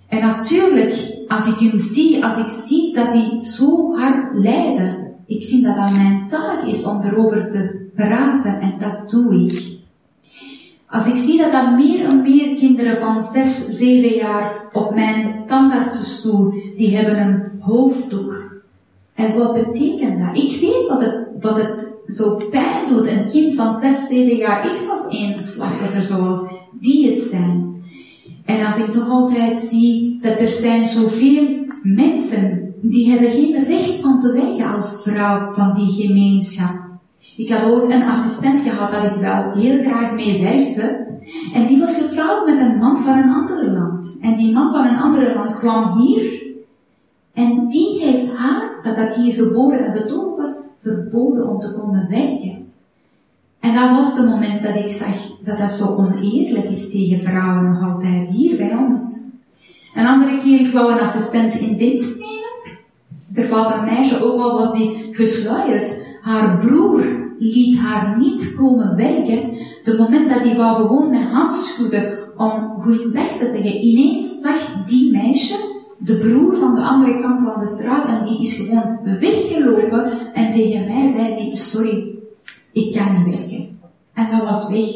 [0.07, 5.45] En natuurlijk, als ik hun zie, als ik zie dat die zo hard lijden, ik
[5.45, 9.70] vind dat dat mijn taak is om erover te praten en dat doe ik.
[10.91, 15.43] Als ik zie dat er meer en meer kinderen van 6, 7 jaar op mijn
[15.47, 18.61] tandartsenstoel, die hebben een hoofddoek.
[19.13, 20.43] En wat betekent dat?
[20.43, 23.07] Ik weet wat het, wat het zo pijn doet.
[23.07, 26.39] Een kind van 6, 7 jaar, ik was één slachtoffer zoals
[26.79, 27.83] die het zijn.
[28.45, 31.47] En als ik nog altijd zie dat er zijn zoveel
[31.83, 36.90] mensen die hebben geen recht van te werken als vrouw van die gemeenschap.
[37.41, 41.05] Ik had ooit een assistent gehad dat ik wel heel graag mee werkte.
[41.53, 44.17] En die was getrouwd met een man van een ander land.
[44.21, 46.43] En die man van een ander land kwam hier.
[47.33, 52.07] En die heeft haar, dat dat hier geboren en betoond was, verboden om te komen
[52.09, 52.71] werken.
[53.59, 57.71] En dat was het moment dat ik zag dat dat zo oneerlijk is tegen vrouwen
[57.71, 59.19] nog altijd hier bij ons.
[59.95, 62.79] Een andere keer, ik wou een assistent in dienst nemen.
[63.33, 66.09] Er was een meisje, ook al was die gesluierd.
[66.21, 69.51] Haar broer liet haar niet komen werken.
[69.83, 75.11] De moment dat hij wou gewoon met handschoenen om goeiedag te zeggen, ineens zag die
[75.11, 75.55] meisje
[75.97, 80.51] de broer van de andere kant van de straat en die is gewoon weggelopen en
[80.51, 82.15] tegen mij zei die, sorry,
[82.71, 83.79] ik kan niet werken.
[84.13, 84.89] En dat was weg.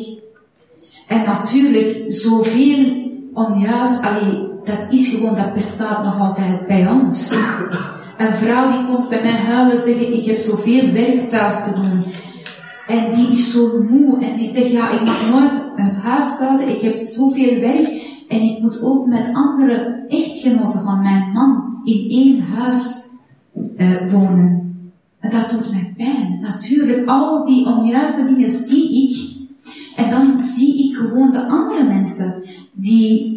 [1.07, 3.03] En natuurlijk, zoveel
[3.33, 7.33] onjuist, allee, dat is gewoon, dat bestaat nog altijd bij ons.
[8.17, 12.03] Een vrouw die komt bij mij huilen zeggen, ik heb zoveel werk thuis te doen.
[12.87, 16.69] En die is zo moe en die zegt, ja, ik mag nooit het huis buiten,
[16.69, 17.87] ik heb zoveel werk
[18.27, 23.03] en ik moet ook met andere echtgenoten van mijn man in één huis
[23.77, 24.63] uh, wonen.
[25.19, 26.39] En dat doet mij pijn.
[26.41, 29.33] Natuurlijk, al die onjuiste dingen zie ik.
[29.95, 32.43] En dan zie ik gewoon de andere mensen
[32.73, 33.35] die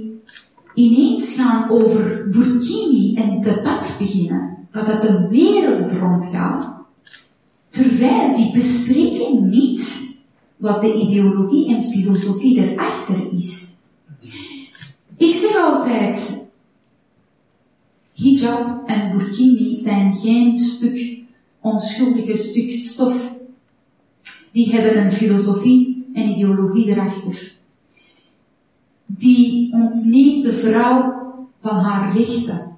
[0.74, 4.56] ineens gaan over burkini en debat beginnen.
[4.70, 6.77] Dat het de wereld rondgaat.
[7.78, 10.16] Terwijl die bespreken niet
[10.56, 13.72] wat de ideologie en filosofie erachter is.
[15.16, 16.46] Ik zeg altijd,
[18.14, 21.18] hijab en burkini zijn geen stuk
[21.60, 23.36] onschuldige stuk stof.
[24.52, 27.52] Die hebben een filosofie en ideologie erachter.
[29.06, 31.14] Die ontneemt de vrouw
[31.60, 32.76] van haar rechten.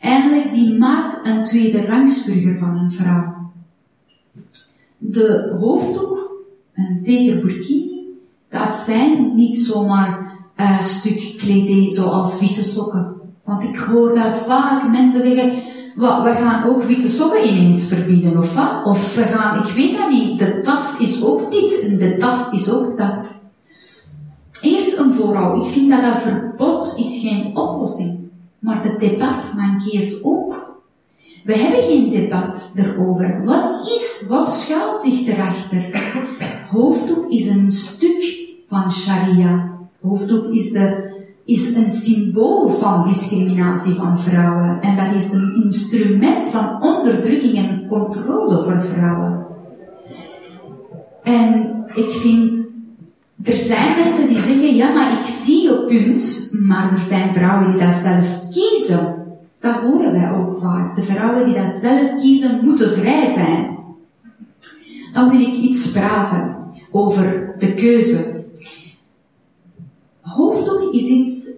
[0.00, 3.35] Eigenlijk, die maakt een tweede rangsburger van een vrouw.
[4.98, 13.14] De hoofddoek, en zeker burkini, dat zijn niet zomaar een stuk kleding zoals witte sokken.
[13.44, 15.52] Want ik hoor daar vaak mensen zeggen,
[15.96, 18.84] we gaan ook witte sokken ineens verbieden, of wat?
[18.84, 22.50] Of we gaan, ik weet dat niet, de tas is ook dit en de tas
[22.50, 23.44] is ook dat.
[24.60, 28.18] Eerst en vooral, ik vind dat dat verbod is geen oplossing.
[28.58, 30.75] Maar het debat mankeert ook.
[31.46, 33.44] We hebben geen debat erover.
[33.44, 35.84] Wat is, wat schuilt zich erachter?
[36.70, 39.70] Hoofddoek is een stuk van sharia.
[40.00, 40.72] Hoofddoek is
[41.44, 44.80] is een symbool van discriminatie van vrouwen.
[44.80, 49.46] En dat is een instrument van onderdrukking en controle voor vrouwen.
[51.22, 52.58] En ik vind,
[53.42, 57.70] er zijn mensen die zeggen, ja, maar ik zie je punt, maar er zijn vrouwen
[57.70, 59.25] die dat zelf kiezen.
[59.66, 60.96] Dat horen wij ook vaak.
[60.96, 63.76] De vrouwen die dat zelf kiezen, moeten vrij zijn.
[65.12, 66.56] Dan wil ik iets praten
[66.90, 68.36] over de keuze
[70.36, 71.48] hoofddoek is iets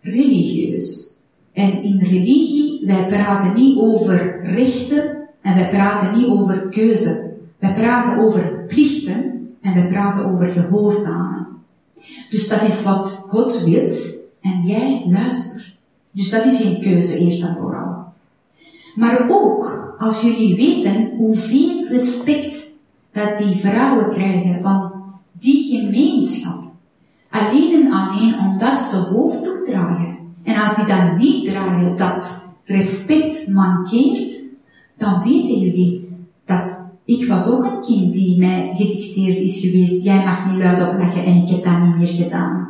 [0.00, 1.12] religieus.
[1.52, 7.32] En in religie, wij praten niet over rechten en wij praten niet over keuze.
[7.58, 11.46] Wij praten over plichten en wij praten over gehoorzamen.
[12.30, 13.96] Dus dat is wat God wilt
[14.40, 15.63] en jij luistert.
[16.14, 18.04] Dus dat is geen keuze eerst en vooral.
[18.94, 22.72] Maar ook als jullie weten hoeveel respect
[23.12, 24.92] dat die vrouwen krijgen van
[25.32, 26.62] die gemeenschap
[27.30, 30.16] alleen en alleen omdat ze hoofddoek dragen.
[30.42, 34.42] En als die dan niet dragen, dat respect mankeert,
[34.98, 36.08] dan weten jullie
[36.44, 40.88] dat ik was ook een kind die mij gedicteerd is geweest, jij mag niet luid
[40.88, 42.68] opleggen en ik heb dat niet meer gedaan.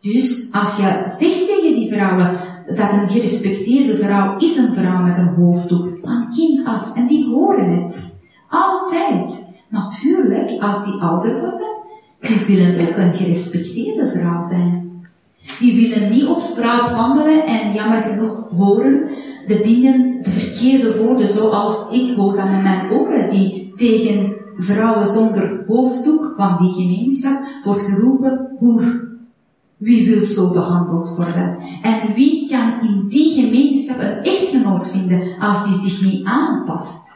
[0.00, 0.82] Dus als je
[1.18, 6.30] zegt tegen die vrouwen dat een gerespecteerde vrouw is een vrouw met een hoofddoek, van
[6.34, 8.18] kind af, en die horen het.
[8.48, 9.48] Altijd.
[9.68, 11.76] Natuurlijk, als die ouder worden,
[12.20, 14.90] die willen ook een gerespecteerde vrouw zijn.
[15.58, 19.08] Die willen niet op straat wandelen en jammer genoeg horen
[19.46, 25.06] de dingen, de verkeerde woorden, zoals ik hoor dan met mijn oren, die tegen vrouwen
[25.06, 29.09] zonder hoofddoek van die gemeenschap wordt geroepen hoer.
[29.80, 31.58] Wie wil zo behandeld worden?
[31.82, 37.12] En wie kan in die gemeenschap een echtgenoot vinden als die zich niet aanpast?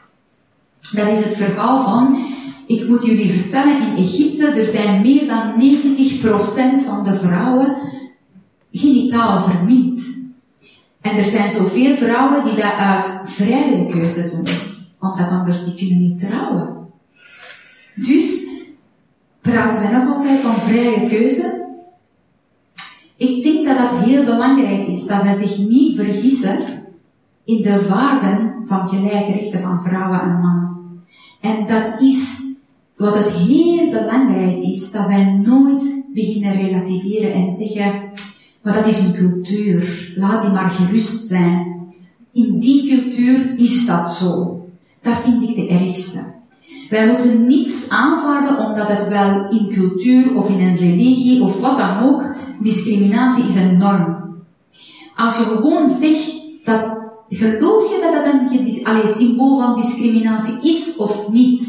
[0.92, 2.18] Dat is het verhaal van,
[2.66, 7.76] ik moet jullie vertellen, in Egypte, er zijn meer dan 90% van de vrouwen
[8.72, 10.02] genitaal verminkt.
[11.00, 14.46] En er zijn zoveel vrouwen die dat uit vrije keuze doen.
[14.98, 16.76] Want dat anders, die kunnen niet trouwen.
[17.94, 18.44] Dus,
[19.40, 21.63] praten we nog altijd van vrije keuze.
[23.16, 26.58] Ik denk dat dat heel belangrijk is, dat we zich niet vergissen
[27.44, 31.02] in de waarden van gelijke rechten van vrouwen en mannen.
[31.40, 32.42] En dat is
[32.96, 35.82] wat het heel belangrijk is, dat wij nooit
[36.14, 38.12] beginnen relativeren en zeggen,
[38.62, 41.72] maar dat is een cultuur, laat die maar gerust zijn.
[42.32, 44.60] In die cultuur is dat zo.
[45.02, 46.33] Dat vind ik de ergste.
[46.94, 51.76] Wij moeten niets aanvaarden omdat het wel in cultuur of in een religie of wat
[51.76, 54.16] dan ook, discriminatie is een norm.
[55.16, 56.32] Als je gewoon zegt
[56.64, 56.80] dat,
[57.28, 61.68] geloof je dat dat een allee, symbool van discriminatie is of niet?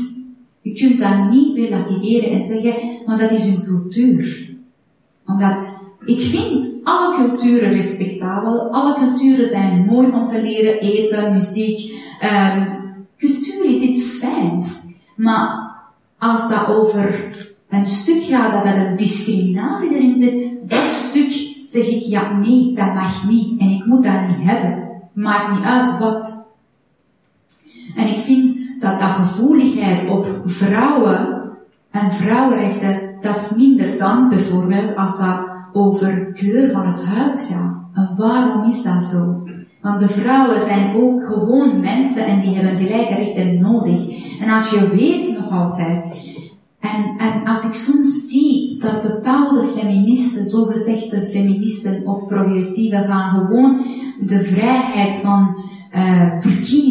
[0.61, 2.73] Je kunt dat niet relativeren en zeggen,
[3.05, 4.49] maar dat is een cultuur.
[5.27, 5.57] Omdat
[6.05, 11.93] ik vind alle culturen respectabel, alle culturen zijn mooi om te leren, eten, muziek.
[12.23, 12.67] Um,
[13.17, 14.85] cultuur is iets fijns.
[15.15, 15.71] Maar
[16.17, 17.36] als dat over
[17.69, 22.73] een stuk gaat dat er een discriminatie erin zit, dat stuk zeg ik, ja nee,
[22.75, 23.60] dat mag niet.
[23.60, 24.84] En ik moet dat niet hebben.
[25.13, 26.54] Maakt niet uit wat.
[27.95, 31.43] En ik vind dat dat gevoeligheid op vrouwen
[31.91, 35.39] en vrouwenrechten, dat is minder dan bijvoorbeeld als dat
[35.73, 37.80] over kleur van het huid gaat.
[37.93, 39.43] En waarom is dat zo?
[39.86, 44.00] Want de vrouwen zijn ook gewoon mensen en die hebben gelijke rechten nodig.
[44.41, 46.06] En als je weet nog altijd,
[46.80, 53.86] en, en als ik soms zie dat bepaalde feministen, zogezegde feministen of progressieven, gaan gewoon
[54.19, 55.63] de vrijheid van
[55.95, 56.39] uh,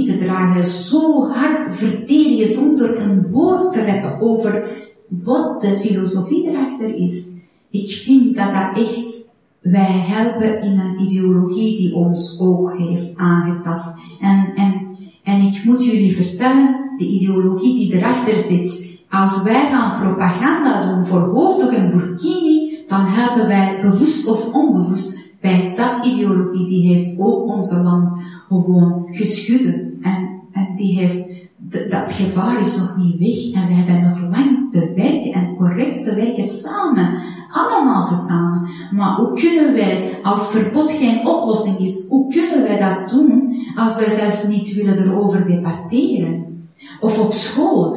[0.04, 4.64] te dragen zo hard verdedigen zonder een woord te hebben over
[5.08, 7.32] wat de filosofie erachter is.
[7.70, 9.23] Ik vind dat dat echt
[9.64, 13.98] wij helpen in een ideologie die ons ook heeft aangetast.
[14.20, 20.00] En, en, en ik moet jullie vertellen, de ideologie die erachter zit, als wij gaan
[20.00, 26.66] propaganda doen voor hoofddoek en burkini, dan helpen wij bewust of onbewust bij dat ideologie,
[26.66, 29.98] die heeft ook onze land gewoon geschudden.
[30.02, 31.28] En, en die heeft,
[31.70, 33.62] dat gevaar is nog niet weg.
[33.62, 37.22] En we hebben nog lang te werken en correct te werken samen
[37.54, 38.68] allemaal tezamen.
[38.90, 43.96] Maar hoe kunnen wij, als verbod geen oplossing is, hoe kunnen wij dat doen als
[43.96, 46.66] wij zelfs niet willen erover debatteren?
[47.00, 47.96] Of op school.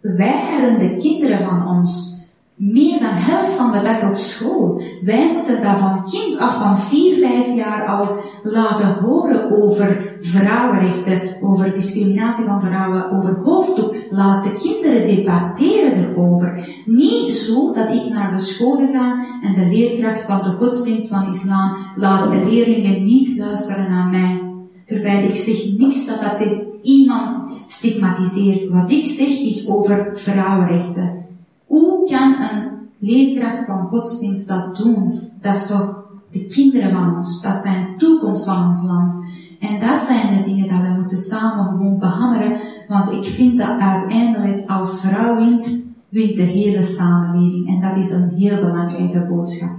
[0.00, 2.13] Wij hebben de kinderen van ons
[2.56, 4.82] meer dan helft van de dag op school.
[5.02, 11.36] Wij moeten dat van kind af van 4, 5 jaar al laten horen over vrouwenrechten,
[11.42, 13.94] over discriminatie van vrouwen, over hoofddoek.
[14.10, 16.68] Laat de kinderen debatteren erover.
[16.84, 21.32] Niet zo dat ik naar de scholen ga en de leerkracht van de godsdienst van
[21.32, 24.42] islam laat de leerlingen niet luisteren naar mij.
[24.84, 26.48] Terwijl ik zeg niks dat dat
[26.82, 27.36] iemand
[27.66, 28.68] stigmatiseert.
[28.68, 31.23] Wat ik zeg is over vrouwenrechten.
[31.66, 35.20] Hoe kan een leerkracht van godsdienst dat doen?
[35.40, 37.42] Dat is toch de kinderen van ons.
[37.42, 39.24] Dat zijn de toekomst van ons land.
[39.60, 42.60] En dat zijn de dingen dat we moeten samen gewoon behammeren.
[42.88, 47.68] Want ik vind dat uiteindelijk als vrouw wint, wint de hele samenleving.
[47.68, 49.70] En dat is een heel belangrijke boodschap.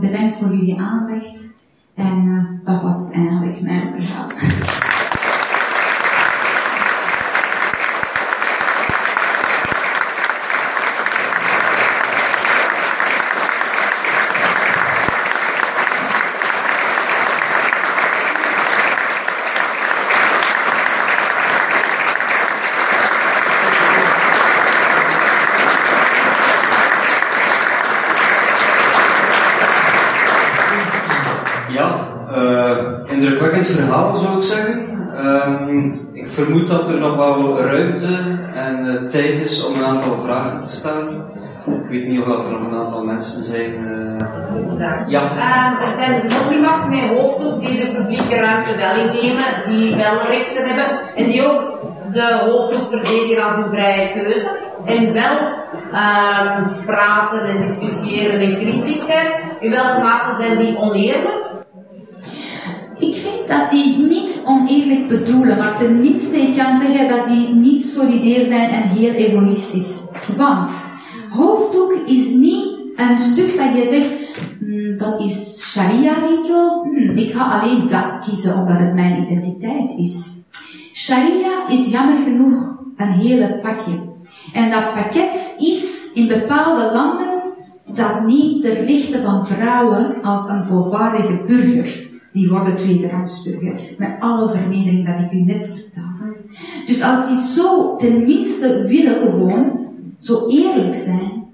[0.00, 1.54] Bedankt voor jullie aandacht.
[1.94, 4.90] En uh, dat was eigenlijk mijn verhaal.
[36.32, 38.18] Vermoed dat er nog wel ruimte
[38.54, 41.30] en uh, tijd is om een aantal vragen te stellen.
[41.66, 43.70] Ik weet niet of er nog een aantal mensen zijn.
[43.70, 45.08] Uh...
[45.08, 45.22] Ja.
[45.36, 50.66] Uh, er zijn moslims met hoofddoek die de publieke ruimte wel innemen, die wel rechten
[50.66, 51.62] hebben en die ook
[52.12, 54.48] de hoofddoek verdedigen als een vrije keuze
[54.86, 55.38] en wel
[55.92, 59.26] ehm, praten en discussiëren en kritisch zijn.
[59.60, 61.51] In welke mate zijn die oneerlijk?
[63.02, 67.86] Ik vind dat die niet oneerlijk bedoelen, maar tenminste, ik kan zeggen dat die niet
[67.86, 70.00] solidair zijn en heel egoïstisch.
[70.36, 70.70] Want
[71.30, 77.60] hoofddoek is niet een stuk dat je zegt, "Hmm, dat is sharia-regel, Hmm, ik ga
[77.60, 80.26] alleen dat kiezen omdat het mijn identiteit is.
[80.94, 84.00] Sharia is jammer genoeg een hele pakje.
[84.52, 87.42] En dat pakket is in bepaalde landen,
[87.94, 92.11] dat neemt de rechten van vrouwen als een volwaardige burger.
[92.32, 93.80] Die worden tweederangsburger.
[93.98, 96.36] Met alle vernedering dat ik u net vertelde.
[96.86, 101.44] Dus als die zo tenminste willen gewoon zo eerlijk zijn.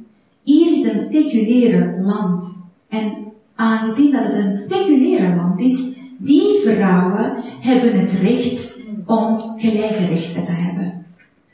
[0.43, 2.45] Hier is een seculiere land.
[2.89, 8.77] En aangezien dat het een seculiere land is, die vrouwen hebben het recht
[9.07, 11.07] om gelijke rechten te hebben.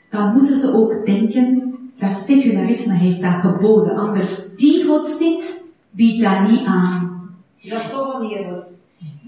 [0.09, 3.95] Dan moeten ze ook denken dat secularisme heeft dat geboden.
[3.95, 7.29] Anders, die godsdienst biedt dat niet aan.
[7.61, 8.74] Dat is toch oneerlijk.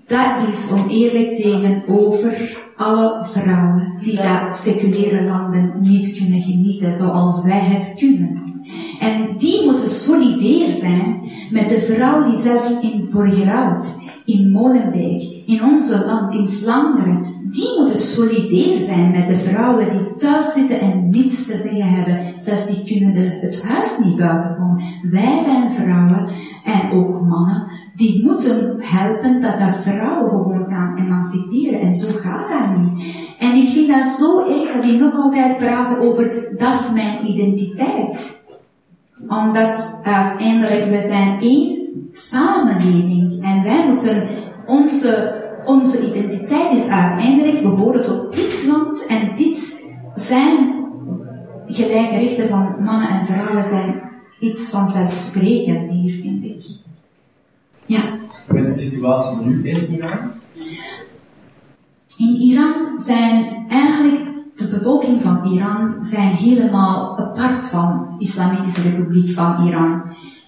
[0.08, 7.60] Dat is oneerlijk tegenover alle vrouwen die dat seculiere landen niet kunnen genieten zoals wij
[7.60, 8.62] het kunnen.
[9.00, 13.86] En die moeten solidair zijn met de vrouw die zelfs in Borgerhout,
[14.28, 20.16] in Molenbeek, in onze land, in Vlaanderen, die moeten solidair zijn met de vrouwen die
[20.18, 22.34] thuis zitten en niets te zeggen hebben.
[22.38, 24.84] Zelfs die kunnen de, het huis niet buiten komen.
[25.02, 26.30] Wij zijn vrouwen
[26.64, 31.80] en ook mannen die moeten helpen dat de vrouwen gewoon gaan emanciperen.
[31.80, 33.16] En zo gaat dat niet.
[33.40, 37.28] En ik vind dat zo erg dat die nog altijd praten over dat is mijn
[37.28, 38.46] identiteit.
[39.28, 41.77] Omdat uiteindelijk we zijn één
[42.18, 44.28] samenleving en wij moeten
[44.66, 50.86] onze, onze identiteit is uiteindelijk behoren tot dit land en dit zijn
[51.68, 54.02] gelijke rechten van mannen en vrouwen zijn
[54.40, 56.64] iets vanzelfsprekend hier, vind ik.
[57.86, 58.02] Ja.
[58.48, 60.32] Hoe is de situatie nu in Iran?
[62.18, 69.34] In Iran zijn eigenlijk de bevolking van Iran zijn helemaal apart van de Islamitische Republiek
[69.34, 70.04] van Iran.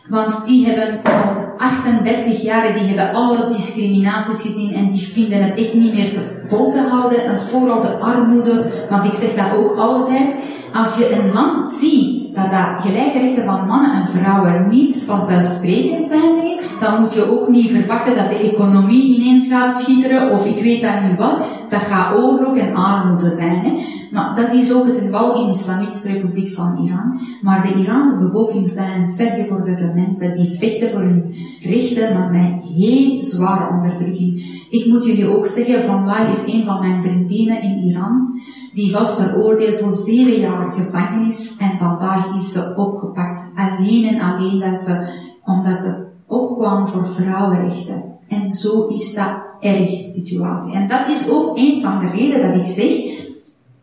[0.09, 5.57] Want die hebben al 38 jaar, die hebben alle discriminaties gezien en die vinden het
[5.57, 7.23] echt niet meer te vol te houden.
[7.23, 10.35] En vooral de armoede, want ik zeg dat ook altijd.
[10.73, 16.07] Als je een land ziet dat dat gelijke rechten van mannen en vrouwen niet vanzelfsprekend
[16.07, 16.39] zijn
[16.79, 20.81] dan moet je ook niet verwachten dat de economie ineens gaat schitteren of ik weet
[20.81, 21.37] dat niet wat.
[21.69, 23.59] Dat gaat oorlog en armoede zijn.
[23.59, 23.71] Hè.
[24.11, 27.19] Maar dat is ook het geval in de Islamitische Republiek van Iran.
[27.41, 33.23] Maar de Iraanse bevolking zijn vergevorderde mensen die vechten voor hun rechten, maar met heel
[33.23, 34.57] zware onderdrukking.
[34.69, 38.41] Ik moet jullie ook zeggen, vandaag is een van mijn vriendinnen in Iran,
[38.73, 43.51] die was veroordeeld voor zeven jaar gevangenis en vandaag is ze opgepakt.
[43.55, 45.09] Alleen en alleen dat ze,
[45.45, 48.03] omdat ze opkwam voor vrouwenrechten.
[48.27, 50.73] En zo is dat erg situatie.
[50.73, 53.18] En dat is ook een van de redenen dat ik zeg,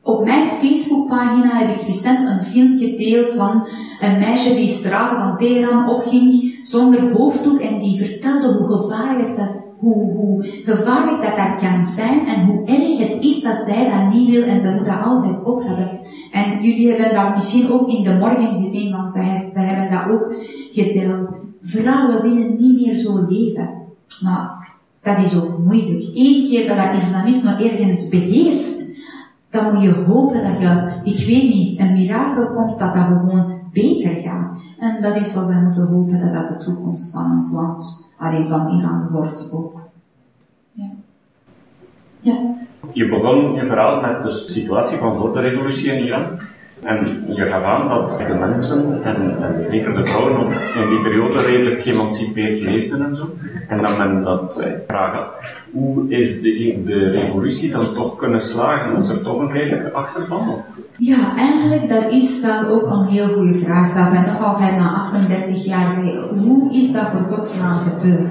[0.07, 3.67] op mijn Facebookpagina heb ik recent een filmpje gedeeld van
[4.01, 9.69] een meisje die straten van Teheran opging zonder hoofddoek en die vertelde hoe gevaarlijk dat,
[9.79, 14.43] hoe, gevaarlijk dat, kan zijn en hoe erg het is dat zij dat niet wil
[14.43, 16.01] en ze moet dat altijd op hebben.
[16.33, 20.35] En jullie hebben dat misschien ook in de morgen gezien, want zij hebben dat ook
[20.71, 21.29] gedeeld.
[21.61, 23.69] Vrouwen willen niet meer zo leven.
[24.23, 26.05] Maar dat is ook moeilijk.
[26.15, 28.86] Eén keer dat dat islamisme ergens beheerst,
[29.57, 33.61] dan moet je hopen dat je, ik weet niet, een mirakel komt, dat dat gewoon
[33.73, 34.59] beter gaat.
[34.79, 38.49] En dat is wat wij moeten hopen, dat dat de toekomst van ons land, alleen
[38.49, 39.81] van Iran, wordt ook.
[40.73, 40.91] Ja.
[42.21, 42.55] Ja.
[42.93, 46.39] Je begon je verhaal met de situatie van voor de revolutie in Iran.
[46.87, 49.37] En je gaf aan dat de mensen, en,
[49.69, 53.35] zeker de vrouwen, ook in die periode redelijk geëmancipeerd leefden en zo.
[53.69, 55.33] En dat men dat eh, vraag had.
[55.73, 58.95] Hoe is de, de revolutie dan toch kunnen slagen?
[58.95, 60.49] Was er toch een redelijke achterban?
[60.55, 60.79] Of?
[60.99, 63.95] Ja, eigenlijk dat is wel ook een heel goede vraag.
[63.95, 68.31] Dat wij nog altijd na 38 jaar zeggen, hoe is dat voor godsnaam gebeurd?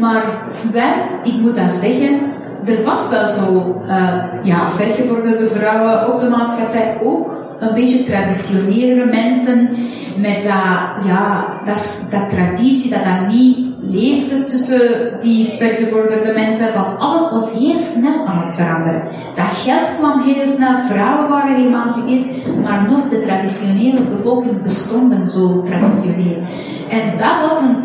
[0.00, 0.24] Maar
[0.72, 0.92] wel,
[1.24, 2.20] ik moet dat zeggen,
[2.66, 9.04] er was wel zo, uh, ja, vergevorderde vrouwen op de maatschappij ook een beetje traditionele
[9.04, 9.68] mensen
[10.16, 17.30] met dat, ja, dat, traditie, dat dat niet leefde tussen die vergevorderde mensen, want alles
[17.30, 19.02] was heel snel aan het veranderen.
[19.34, 22.26] Dat geld kwam heel snel, vrouwen waren geëmancipeerd,
[22.62, 26.42] maar nog de traditionele bevolking bestonden zo traditioneel.
[26.88, 27.76] En dat was een,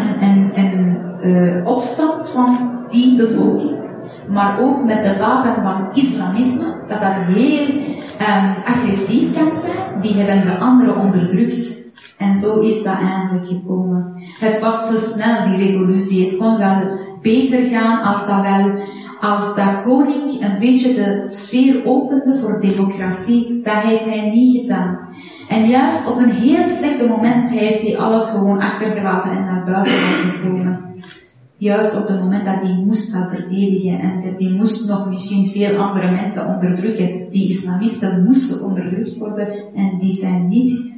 [0.56, 2.58] een, uh, opstand van
[2.90, 3.83] die bevolking
[4.30, 10.02] maar ook met de wapen van islamisme, dat dat heel um, agressief kan zijn.
[10.02, 11.82] Die hebben de anderen onderdrukt.
[12.18, 14.14] En zo is dat eindelijk gekomen.
[14.40, 16.26] Het was te snel, die revolutie.
[16.26, 18.72] Het kon wel beter gaan als dat wel,
[19.20, 23.60] als dat koning een beetje de sfeer opende voor democratie.
[23.62, 25.00] Dat heeft hij niet gedaan.
[25.48, 29.94] En juist op een heel slechte moment heeft hij alles gewoon achtergelaten en naar buiten
[29.94, 30.93] gekomen.
[31.64, 35.48] Juist op het moment dat hij moest gaan verdedigen en dat hij moest nog misschien
[35.48, 37.30] veel andere mensen onderdrukken.
[37.30, 40.94] Die islamisten moesten onderdrukt worden en die zijn niet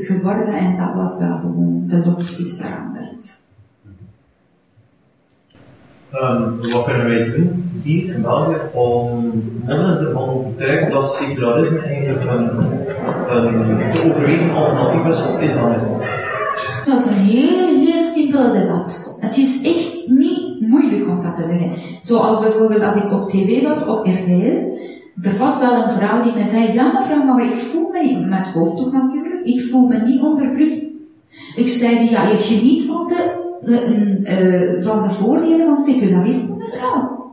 [0.00, 3.22] geworden en dat was wel gewoon, de lot is veranderd.
[6.12, 9.32] Um, wat kunnen wij doen hier in België om
[9.64, 12.58] mensen ervan overtuigen dat secularisme eigenlijk een,
[13.30, 16.24] een te overwegen alternatief is op islamisme?
[16.86, 19.16] Dat is een heel, heel simpel debat.
[19.20, 19.55] Het is
[20.68, 21.70] moeilijk om dat te zeggen.
[22.00, 24.74] Zoals bijvoorbeeld als ik op tv was, op RTL,
[25.22, 28.26] er was wel een vrouw die mij zei, ja mevrouw, maar ik voel me niet,
[28.26, 30.84] met hoofddoek natuurlijk, ik voel me niet onderdrukt.
[31.56, 37.30] Ik zei, ja, je geniet van de, uh, van de voordelen van secularisme, mevrouw.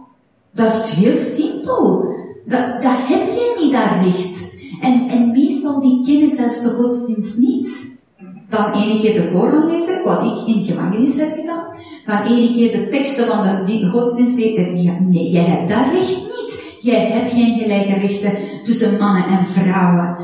[0.52, 2.06] Dat is heel simpel.
[2.46, 4.56] Dat, dat heb je niet, dat recht.
[4.82, 7.93] En, en meestal die kennen zelfs de godsdienst niet.
[8.54, 11.66] Dan ene keer de Koran lezen, wat ik in gevangenis heb gedaan.
[12.06, 14.84] Dan ene keer de teksten van de die godsdienst lezen.
[14.84, 16.78] Ja, nee, jij hebt dat recht niet.
[16.82, 18.32] Jij hebt geen gelijke rechten
[18.64, 20.18] tussen mannen en vrouwen.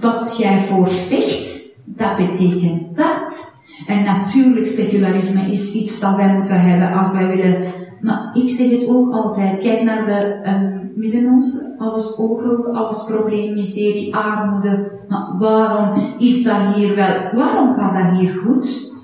[0.00, 3.54] Wat jij voor vecht, dat betekent dat.
[3.86, 7.72] En natuurlijk, secularisme is iets dat wij moeten hebben als wij willen.
[8.00, 9.58] Maar ik zeg het ook altijd.
[9.58, 11.74] Kijk naar de um, Midden-Oosten.
[11.78, 14.90] Alles oorlog, alles probleem, miserie, armoede.
[15.08, 17.14] Maar waarom is dat hier wel?
[17.32, 18.94] Waarom gaat dat hier goed?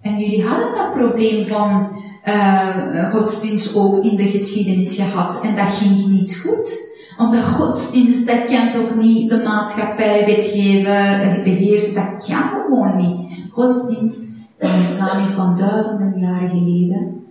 [0.00, 1.88] En jullie hadden dat probleem van
[2.24, 5.40] uh, godsdienst ook in de geschiedenis gehad.
[5.42, 6.86] En dat ging niet goed.
[7.18, 11.94] Omdat godsdienst, dat kan toch niet de maatschappij wetgeven, beheersen.
[11.94, 13.30] Dat kan gewoon niet.
[13.50, 14.24] Godsdienst
[14.58, 17.26] in islam is van duizenden jaren geleden.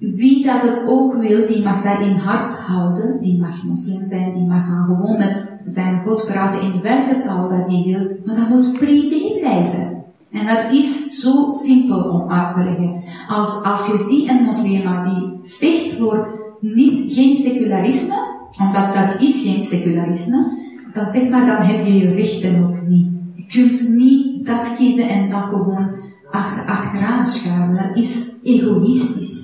[0.00, 3.20] Wie dat het ook wil, die mag dat in hart houden.
[3.20, 7.70] Die mag moslim zijn, die mag gewoon met zijn God praten in welke taal dat
[7.70, 8.16] hij wil.
[8.24, 10.04] Maar dat moet privé blijven.
[10.32, 13.02] En dat is zo simpel om uit te leggen.
[13.28, 18.14] Als, als je ziet een moslima die vecht voor niet, geen secularisme,
[18.58, 20.58] omdat dat is geen secularisme,
[20.92, 23.08] dan zeg maar, dan heb je je rechten ook niet.
[23.34, 25.90] Je kunt niet dat kiezen en dat gewoon
[26.66, 27.76] achteraan schuiven.
[27.76, 29.39] Dat is egoïstisch.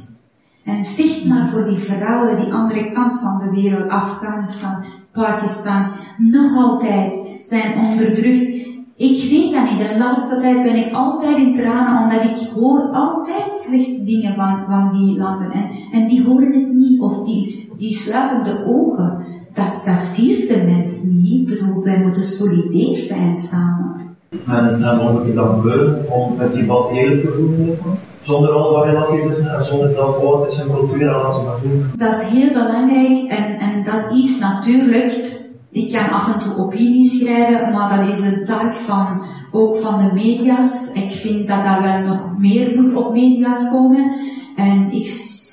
[0.67, 5.87] En vecht maar voor die vrouwen die andere kant van de wereld, Afghanistan, Pakistan,
[6.19, 8.55] nog altijd zijn onderdrukt.
[8.97, 9.89] Ik weet dat niet.
[9.89, 14.65] De laatste tijd ben ik altijd in tranen, omdat ik hoor altijd slechte dingen van,
[14.69, 15.53] van die landen.
[15.53, 19.25] En, en die horen het niet, of die, die sluiten de ogen.
[19.55, 21.51] Dat, dat ziet de mens niet.
[21.51, 24.06] Ik bedoel, wij moeten solidair zijn samen.
[24.31, 27.79] En, en wat moet je dan gebeuren om met die bad eerlijk te voelen?
[28.21, 31.85] Zonder al relativisme en zonder dat wat is en cultuur en doen.
[31.97, 35.35] Dat is heel belangrijk en, en dat is natuurlijk
[35.77, 39.99] ik kan af en toe opinies schrijven, maar dat is de taak van, ook van
[39.99, 40.91] de media's.
[40.93, 44.13] Ik vind dat dat wel nog meer moet op media's komen.
[44.57, 45.09] En ik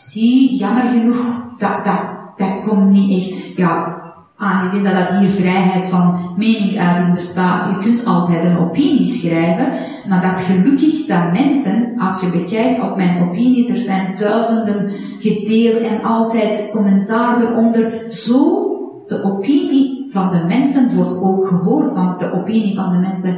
[0.10, 1.26] zie, jammer genoeg,
[1.58, 2.02] dat, dat,
[2.36, 4.03] dat komt niet echt, ja,
[4.38, 9.68] aangezien dat, dat hier vrijheid van meninguiting bestaat, je kunt altijd een opinie schrijven,
[10.08, 15.82] maar dat gelukkig dat mensen, als je bekijkt op mijn opinie, er zijn duizenden gedeeld
[15.82, 18.68] en altijd commentaar eronder, zo
[19.06, 23.36] de opinie van de mensen wordt ook gehoord, want de opinie van de mensen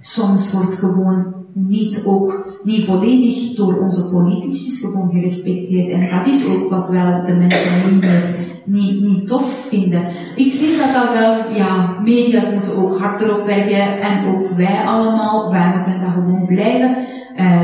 [0.00, 5.88] soms wordt gewoon niet ook, niet volledig door onze politici gewoon gerespecteerd.
[5.88, 8.34] En dat is ook wat wel de mensen niet meer,
[8.64, 10.02] niet, niet tof vinden.
[10.36, 14.82] Ik vind dat dat wel, ja, media's moeten ook hard erop werken en ook wij
[14.86, 16.96] allemaal, wij moeten dat gewoon blijven
[17.36, 17.60] uh,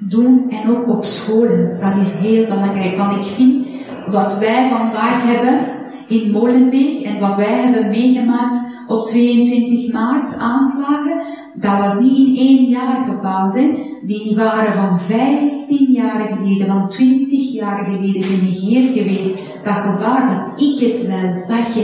[0.00, 1.76] doen en ook op scholen.
[1.78, 3.66] Dat is heel belangrijk, want ik vind
[4.06, 5.60] wat wij vandaag hebben,
[6.08, 11.20] in Molenbeek en wat wij hebben meegemaakt op 22 maart aanslagen,
[11.60, 13.58] dat was niet in één jaar gebouwd.
[14.02, 19.64] Die waren van 15 jaar geleden, van 20 jaar geleden genegeerd geweest.
[19.64, 21.76] Dat gevaar dat ik het wel zag.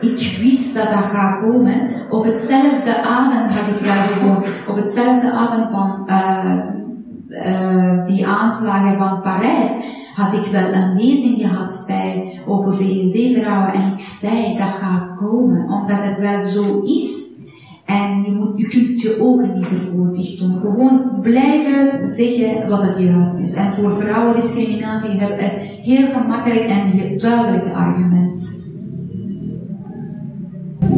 [0.00, 1.88] Ik wist dat dat gaat komen.
[2.10, 6.54] Op hetzelfde avond had ik wel gewoon, op hetzelfde avond van uh,
[7.28, 9.70] uh, die aanslagen van Parijs,
[10.14, 15.18] had ik wel een lezing gehad bij Open VLD Vrouwen en ik zei dat gaat
[15.18, 17.31] komen, omdat het wel zo is.
[18.00, 20.60] En je, moet, je kunt je ogen niet ervoor dicht doen.
[20.60, 23.54] Gewoon blijven zeggen wat het juist is.
[23.54, 28.60] En voor vrouwendiscriminatie hebben we een heel gemakkelijk en duidelijk argument.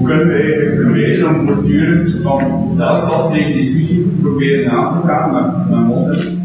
[0.05, 2.41] kunnen we eigenlijk vermijden om voortdurend van
[2.81, 6.43] elke vastlegde discussie proberen aan te gaan met, met?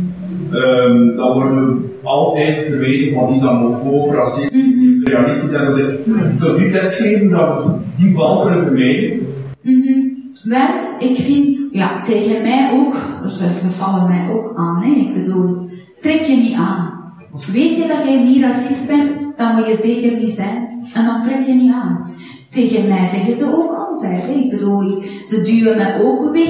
[0.51, 6.05] Um, dan worden we altijd verweten van islamofoob, racistisch, imperialistisch en dat ik
[6.39, 9.19] tot die tijd geven dat we die val kunnen vermijden.
[9.61, 10.08] Mhm.
[10.43, 10.67] Wel,
[10.99, 12.95] ik vind, ja, tegen mij ook,
[13.31, 14.89] ze, vallen mij ook aan, hè.
[14.89, 15.69] ik bedoel,
[16.01, 17.13] trek je niet aan.
[17.51, 21.21] Weet je dat jij niet racist bent, dan moet je zeker niet zijn, en dan
[21.21, 22.11] trek je niet aan.
[22.49, 24.33] Tegen mij zeggen ze ook altijd, hè.
[24.33, 26.49] ik bedoel, ze duwen me ook weg,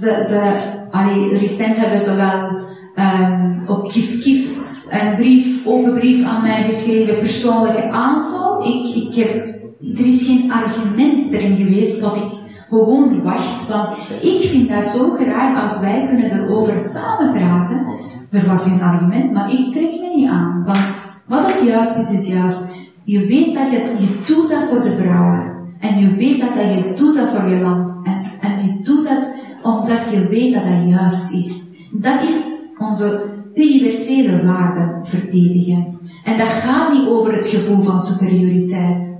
[0.00, 0.52] ze, ze,
[0.90, 2.60] allee, recent hebben ze wel
[3.04, 8.66] um, op Kif Kif een brief, open brief aan mij geschreven, persoonlijke aanval.
[8.66, 9.34] Ik, ik heb,
[9.98, 13.68] er is geen argument erin geweest wat ik gewoon wacht.
[13.68, 13.88] Want
[14.22, 17.86] ik vind dat zo graag als wij kunnen erover samen praten.
[18.30, 20.64] Er was geen argument, maar ik trek me niet aan.
[20.66, 20.94] Want
[21.26, 22.58] wat het juist is, is juist.
[23.04, 25.54] Je weet dat je, je doet dat voor de vrouwen.
[25.80, 27.88] En je weet dat, dat je doet dat voor je land.
[28.04, 31.64] En, en je doet dat omdat je weet dat dat juist is.
[31.92, 32.44] Dat is
[32.78, 35.98] onze universele waarden verdedigen.
[36.24, 39.18] En dat gaat niet over het gevoel van superioriteit.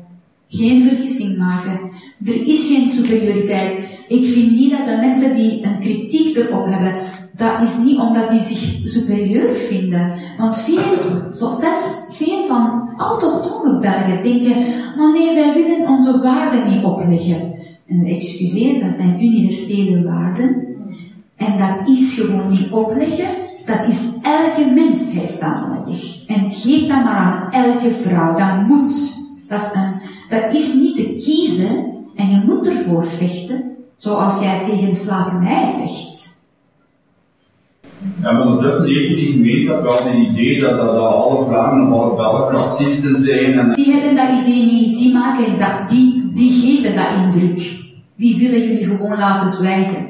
[0.49, 1.86] Geen vergissing maken.
[2.25, 3.73] Er is geen superioriteit.
[4.09, 6.95] Ik vind niet dat de mensen die een kritiek erop hebben,
[7.37, 10.13] dat is niet omdat die zich superieur vinden.
[10.39, 10.83] Want veel,
[11.33, 14.57] zelfs veel van autochtone Belgen denken,
[14.97, 17.55] maar nee, wij willen onze waarden niet opleggen.
[17.89, 20.67] En excuseer, dat zijn universele waarden.
[21.37, 23.29] En dat is gewoon niet opleggen.
[23.67, 26.27] Dat is elke mens heeft dat nodig.
[26.27, 28.37] En geef dat maar aan elke vrouw.
[28.37, 28.95] Dat moet.
[29.49, 34.61] Dat is een dat is niet te kiezen en je moet ervoor vechten, zoals jij
[34.65, 36.35] tegen slavernij vecht.
[38.23, 42.17] Ja, maar ondertussen heeft die gemeenschap wel het idee dat, dat, alle vrouwen of alle
[42.17, 43.59] Belgen racisten zijn.
[43.59, 43.73] En...
[43.75, 47.85] Die hebben dat idee niet, die maken dat, die, die geven dat indruk.
[48.17, 50.07] Die willen jullie gewoon laten zwijgen.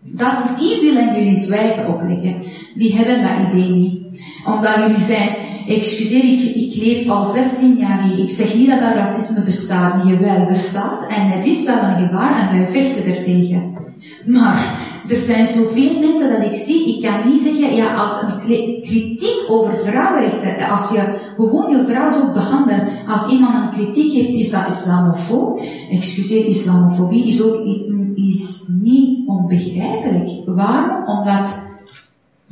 [0.00, 2.42] Dat, die willen jullie zwijgen opleggen.
[2.74, 4.20] Die hebben dat idee niet.
[4.46, 5.28] Omdat jullie zijn
[5.68, 8.24] excuseer, ik, ik leef al 16 jaar hier.
[8.24, 10.18] Ik zeg niet dat dat racisme bestaat niet.
[10.18, 13.80] Wel bestaat en het is wel een gevaar en wij vechten er tegen.
[14.26, 18.40] Maar er zijn zoveel mensen dat ik zie, ik kan niet zeggen, ja, als een
[18.82, 24.28] kritiek over vrouwenrechten, als je gewoon je vrouw zo behandelt, als iemand een kritiek heeft,
[24.28, 25.62] is dat islamofoob.
[25.90, 27.66] Excuseer, islamofobie is ook
[28.14, 30.28] is niet onbegrijpelijk.
[30.46, 31.06] Waarom?
[31.06, 31.71] Omdat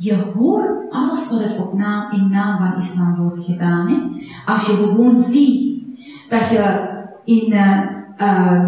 [0.03, 3.87] je hoort alles wat er op naam, in naam van islam wordt gedaan.
[3.87, 3.95] Hè?
[4.45, 5.83] Als je gewoon ziet
[6.29, 6.89] dat je
[7.25, 8.61] in, uh,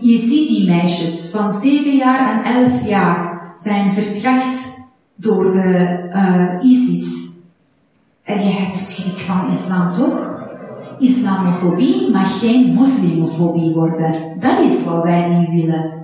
[0.00, 4.78] je ziet die meisjes van 7 jaar en 11 jaar zijn verkracht
[5.14, 7.28] door de uh, ISIS.
[8.22, 10.38] En je hebt schrik van islam toch?
[10.98, 14.14] Islamofobie mag geen moslimofobie worden.
[14.40, 15.99] Dat is wat wij niet willen.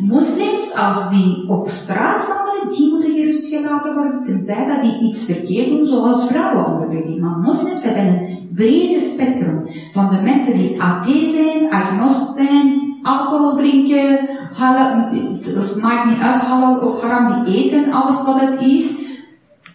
[0.00, 5.24] Moslims, als die op straat wandelen, die moeten gerust gelaten worden, tenzij dat die iets
[5.24, 7.20] verkeerd doen, zoals vrouwenonderbreking.
[7.20, 9.66] Maar moslims hebben een brede spectrum.
[9.92, 15.08] Van de mensen die athee zijn, agnost zijn, alcohol drinken, halal,
[15.58, 19.00] of maakt niet uit, halal of haram, die eten alles wat het is,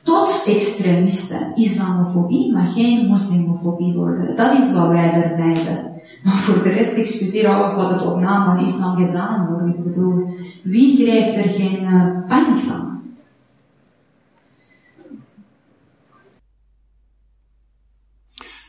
[0.04, 1.56] tot extremisten.
[1.56, 4.36] Islamofobie mag geen moslimofobie worden.
[4.36, 5.97] Dat is wat wij vermijden.
[6.24, 9.78] Maar voor de rest, excuseer alles wat het op naam van islam gedaan wordt.
[9.78, 13.02] Ik bedoel, wie krijgt er geen uh, van?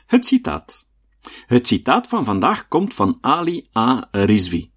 [0.07, 0.86] Het citaat.
[1.46, 4.09] Het citaat van vandaag komt van Ali A.
[4.11, 4.70] Rizvi.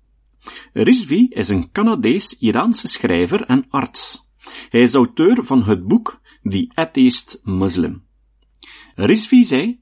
[0.74, 4.30] Rizvi is een Canadees-Iraanse schrijver en arts.
[4.70, 8.04] Hij is auteur van het boek The Atheist Muslim.
[8.96, 9.81] Rizvi zei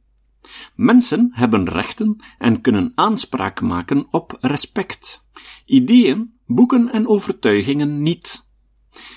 [0.80, 5.26] Mensen hebben rechten en kunnen aanspraak maken op respect.
[5.66, 8.48] Ideeën, boeken en overtuigingen niet.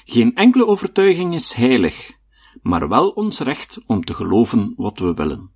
[0.05, 2.13] Geen enkele overtuiging is heilig,
[2.63, 5.51] maar wel ons recht om te geloven wat we willen.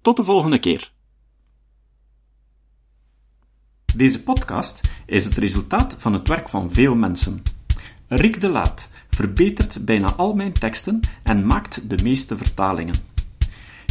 [0.00, 0.92] Tot de volgende keer.
[3.96, 7.42] Deze podcast is het resultaat van het werk van veel mensen.
[8.06, 13.14] Rick de Laat verbetert bijna al mijn teksten en maakt de meeste vertalingen.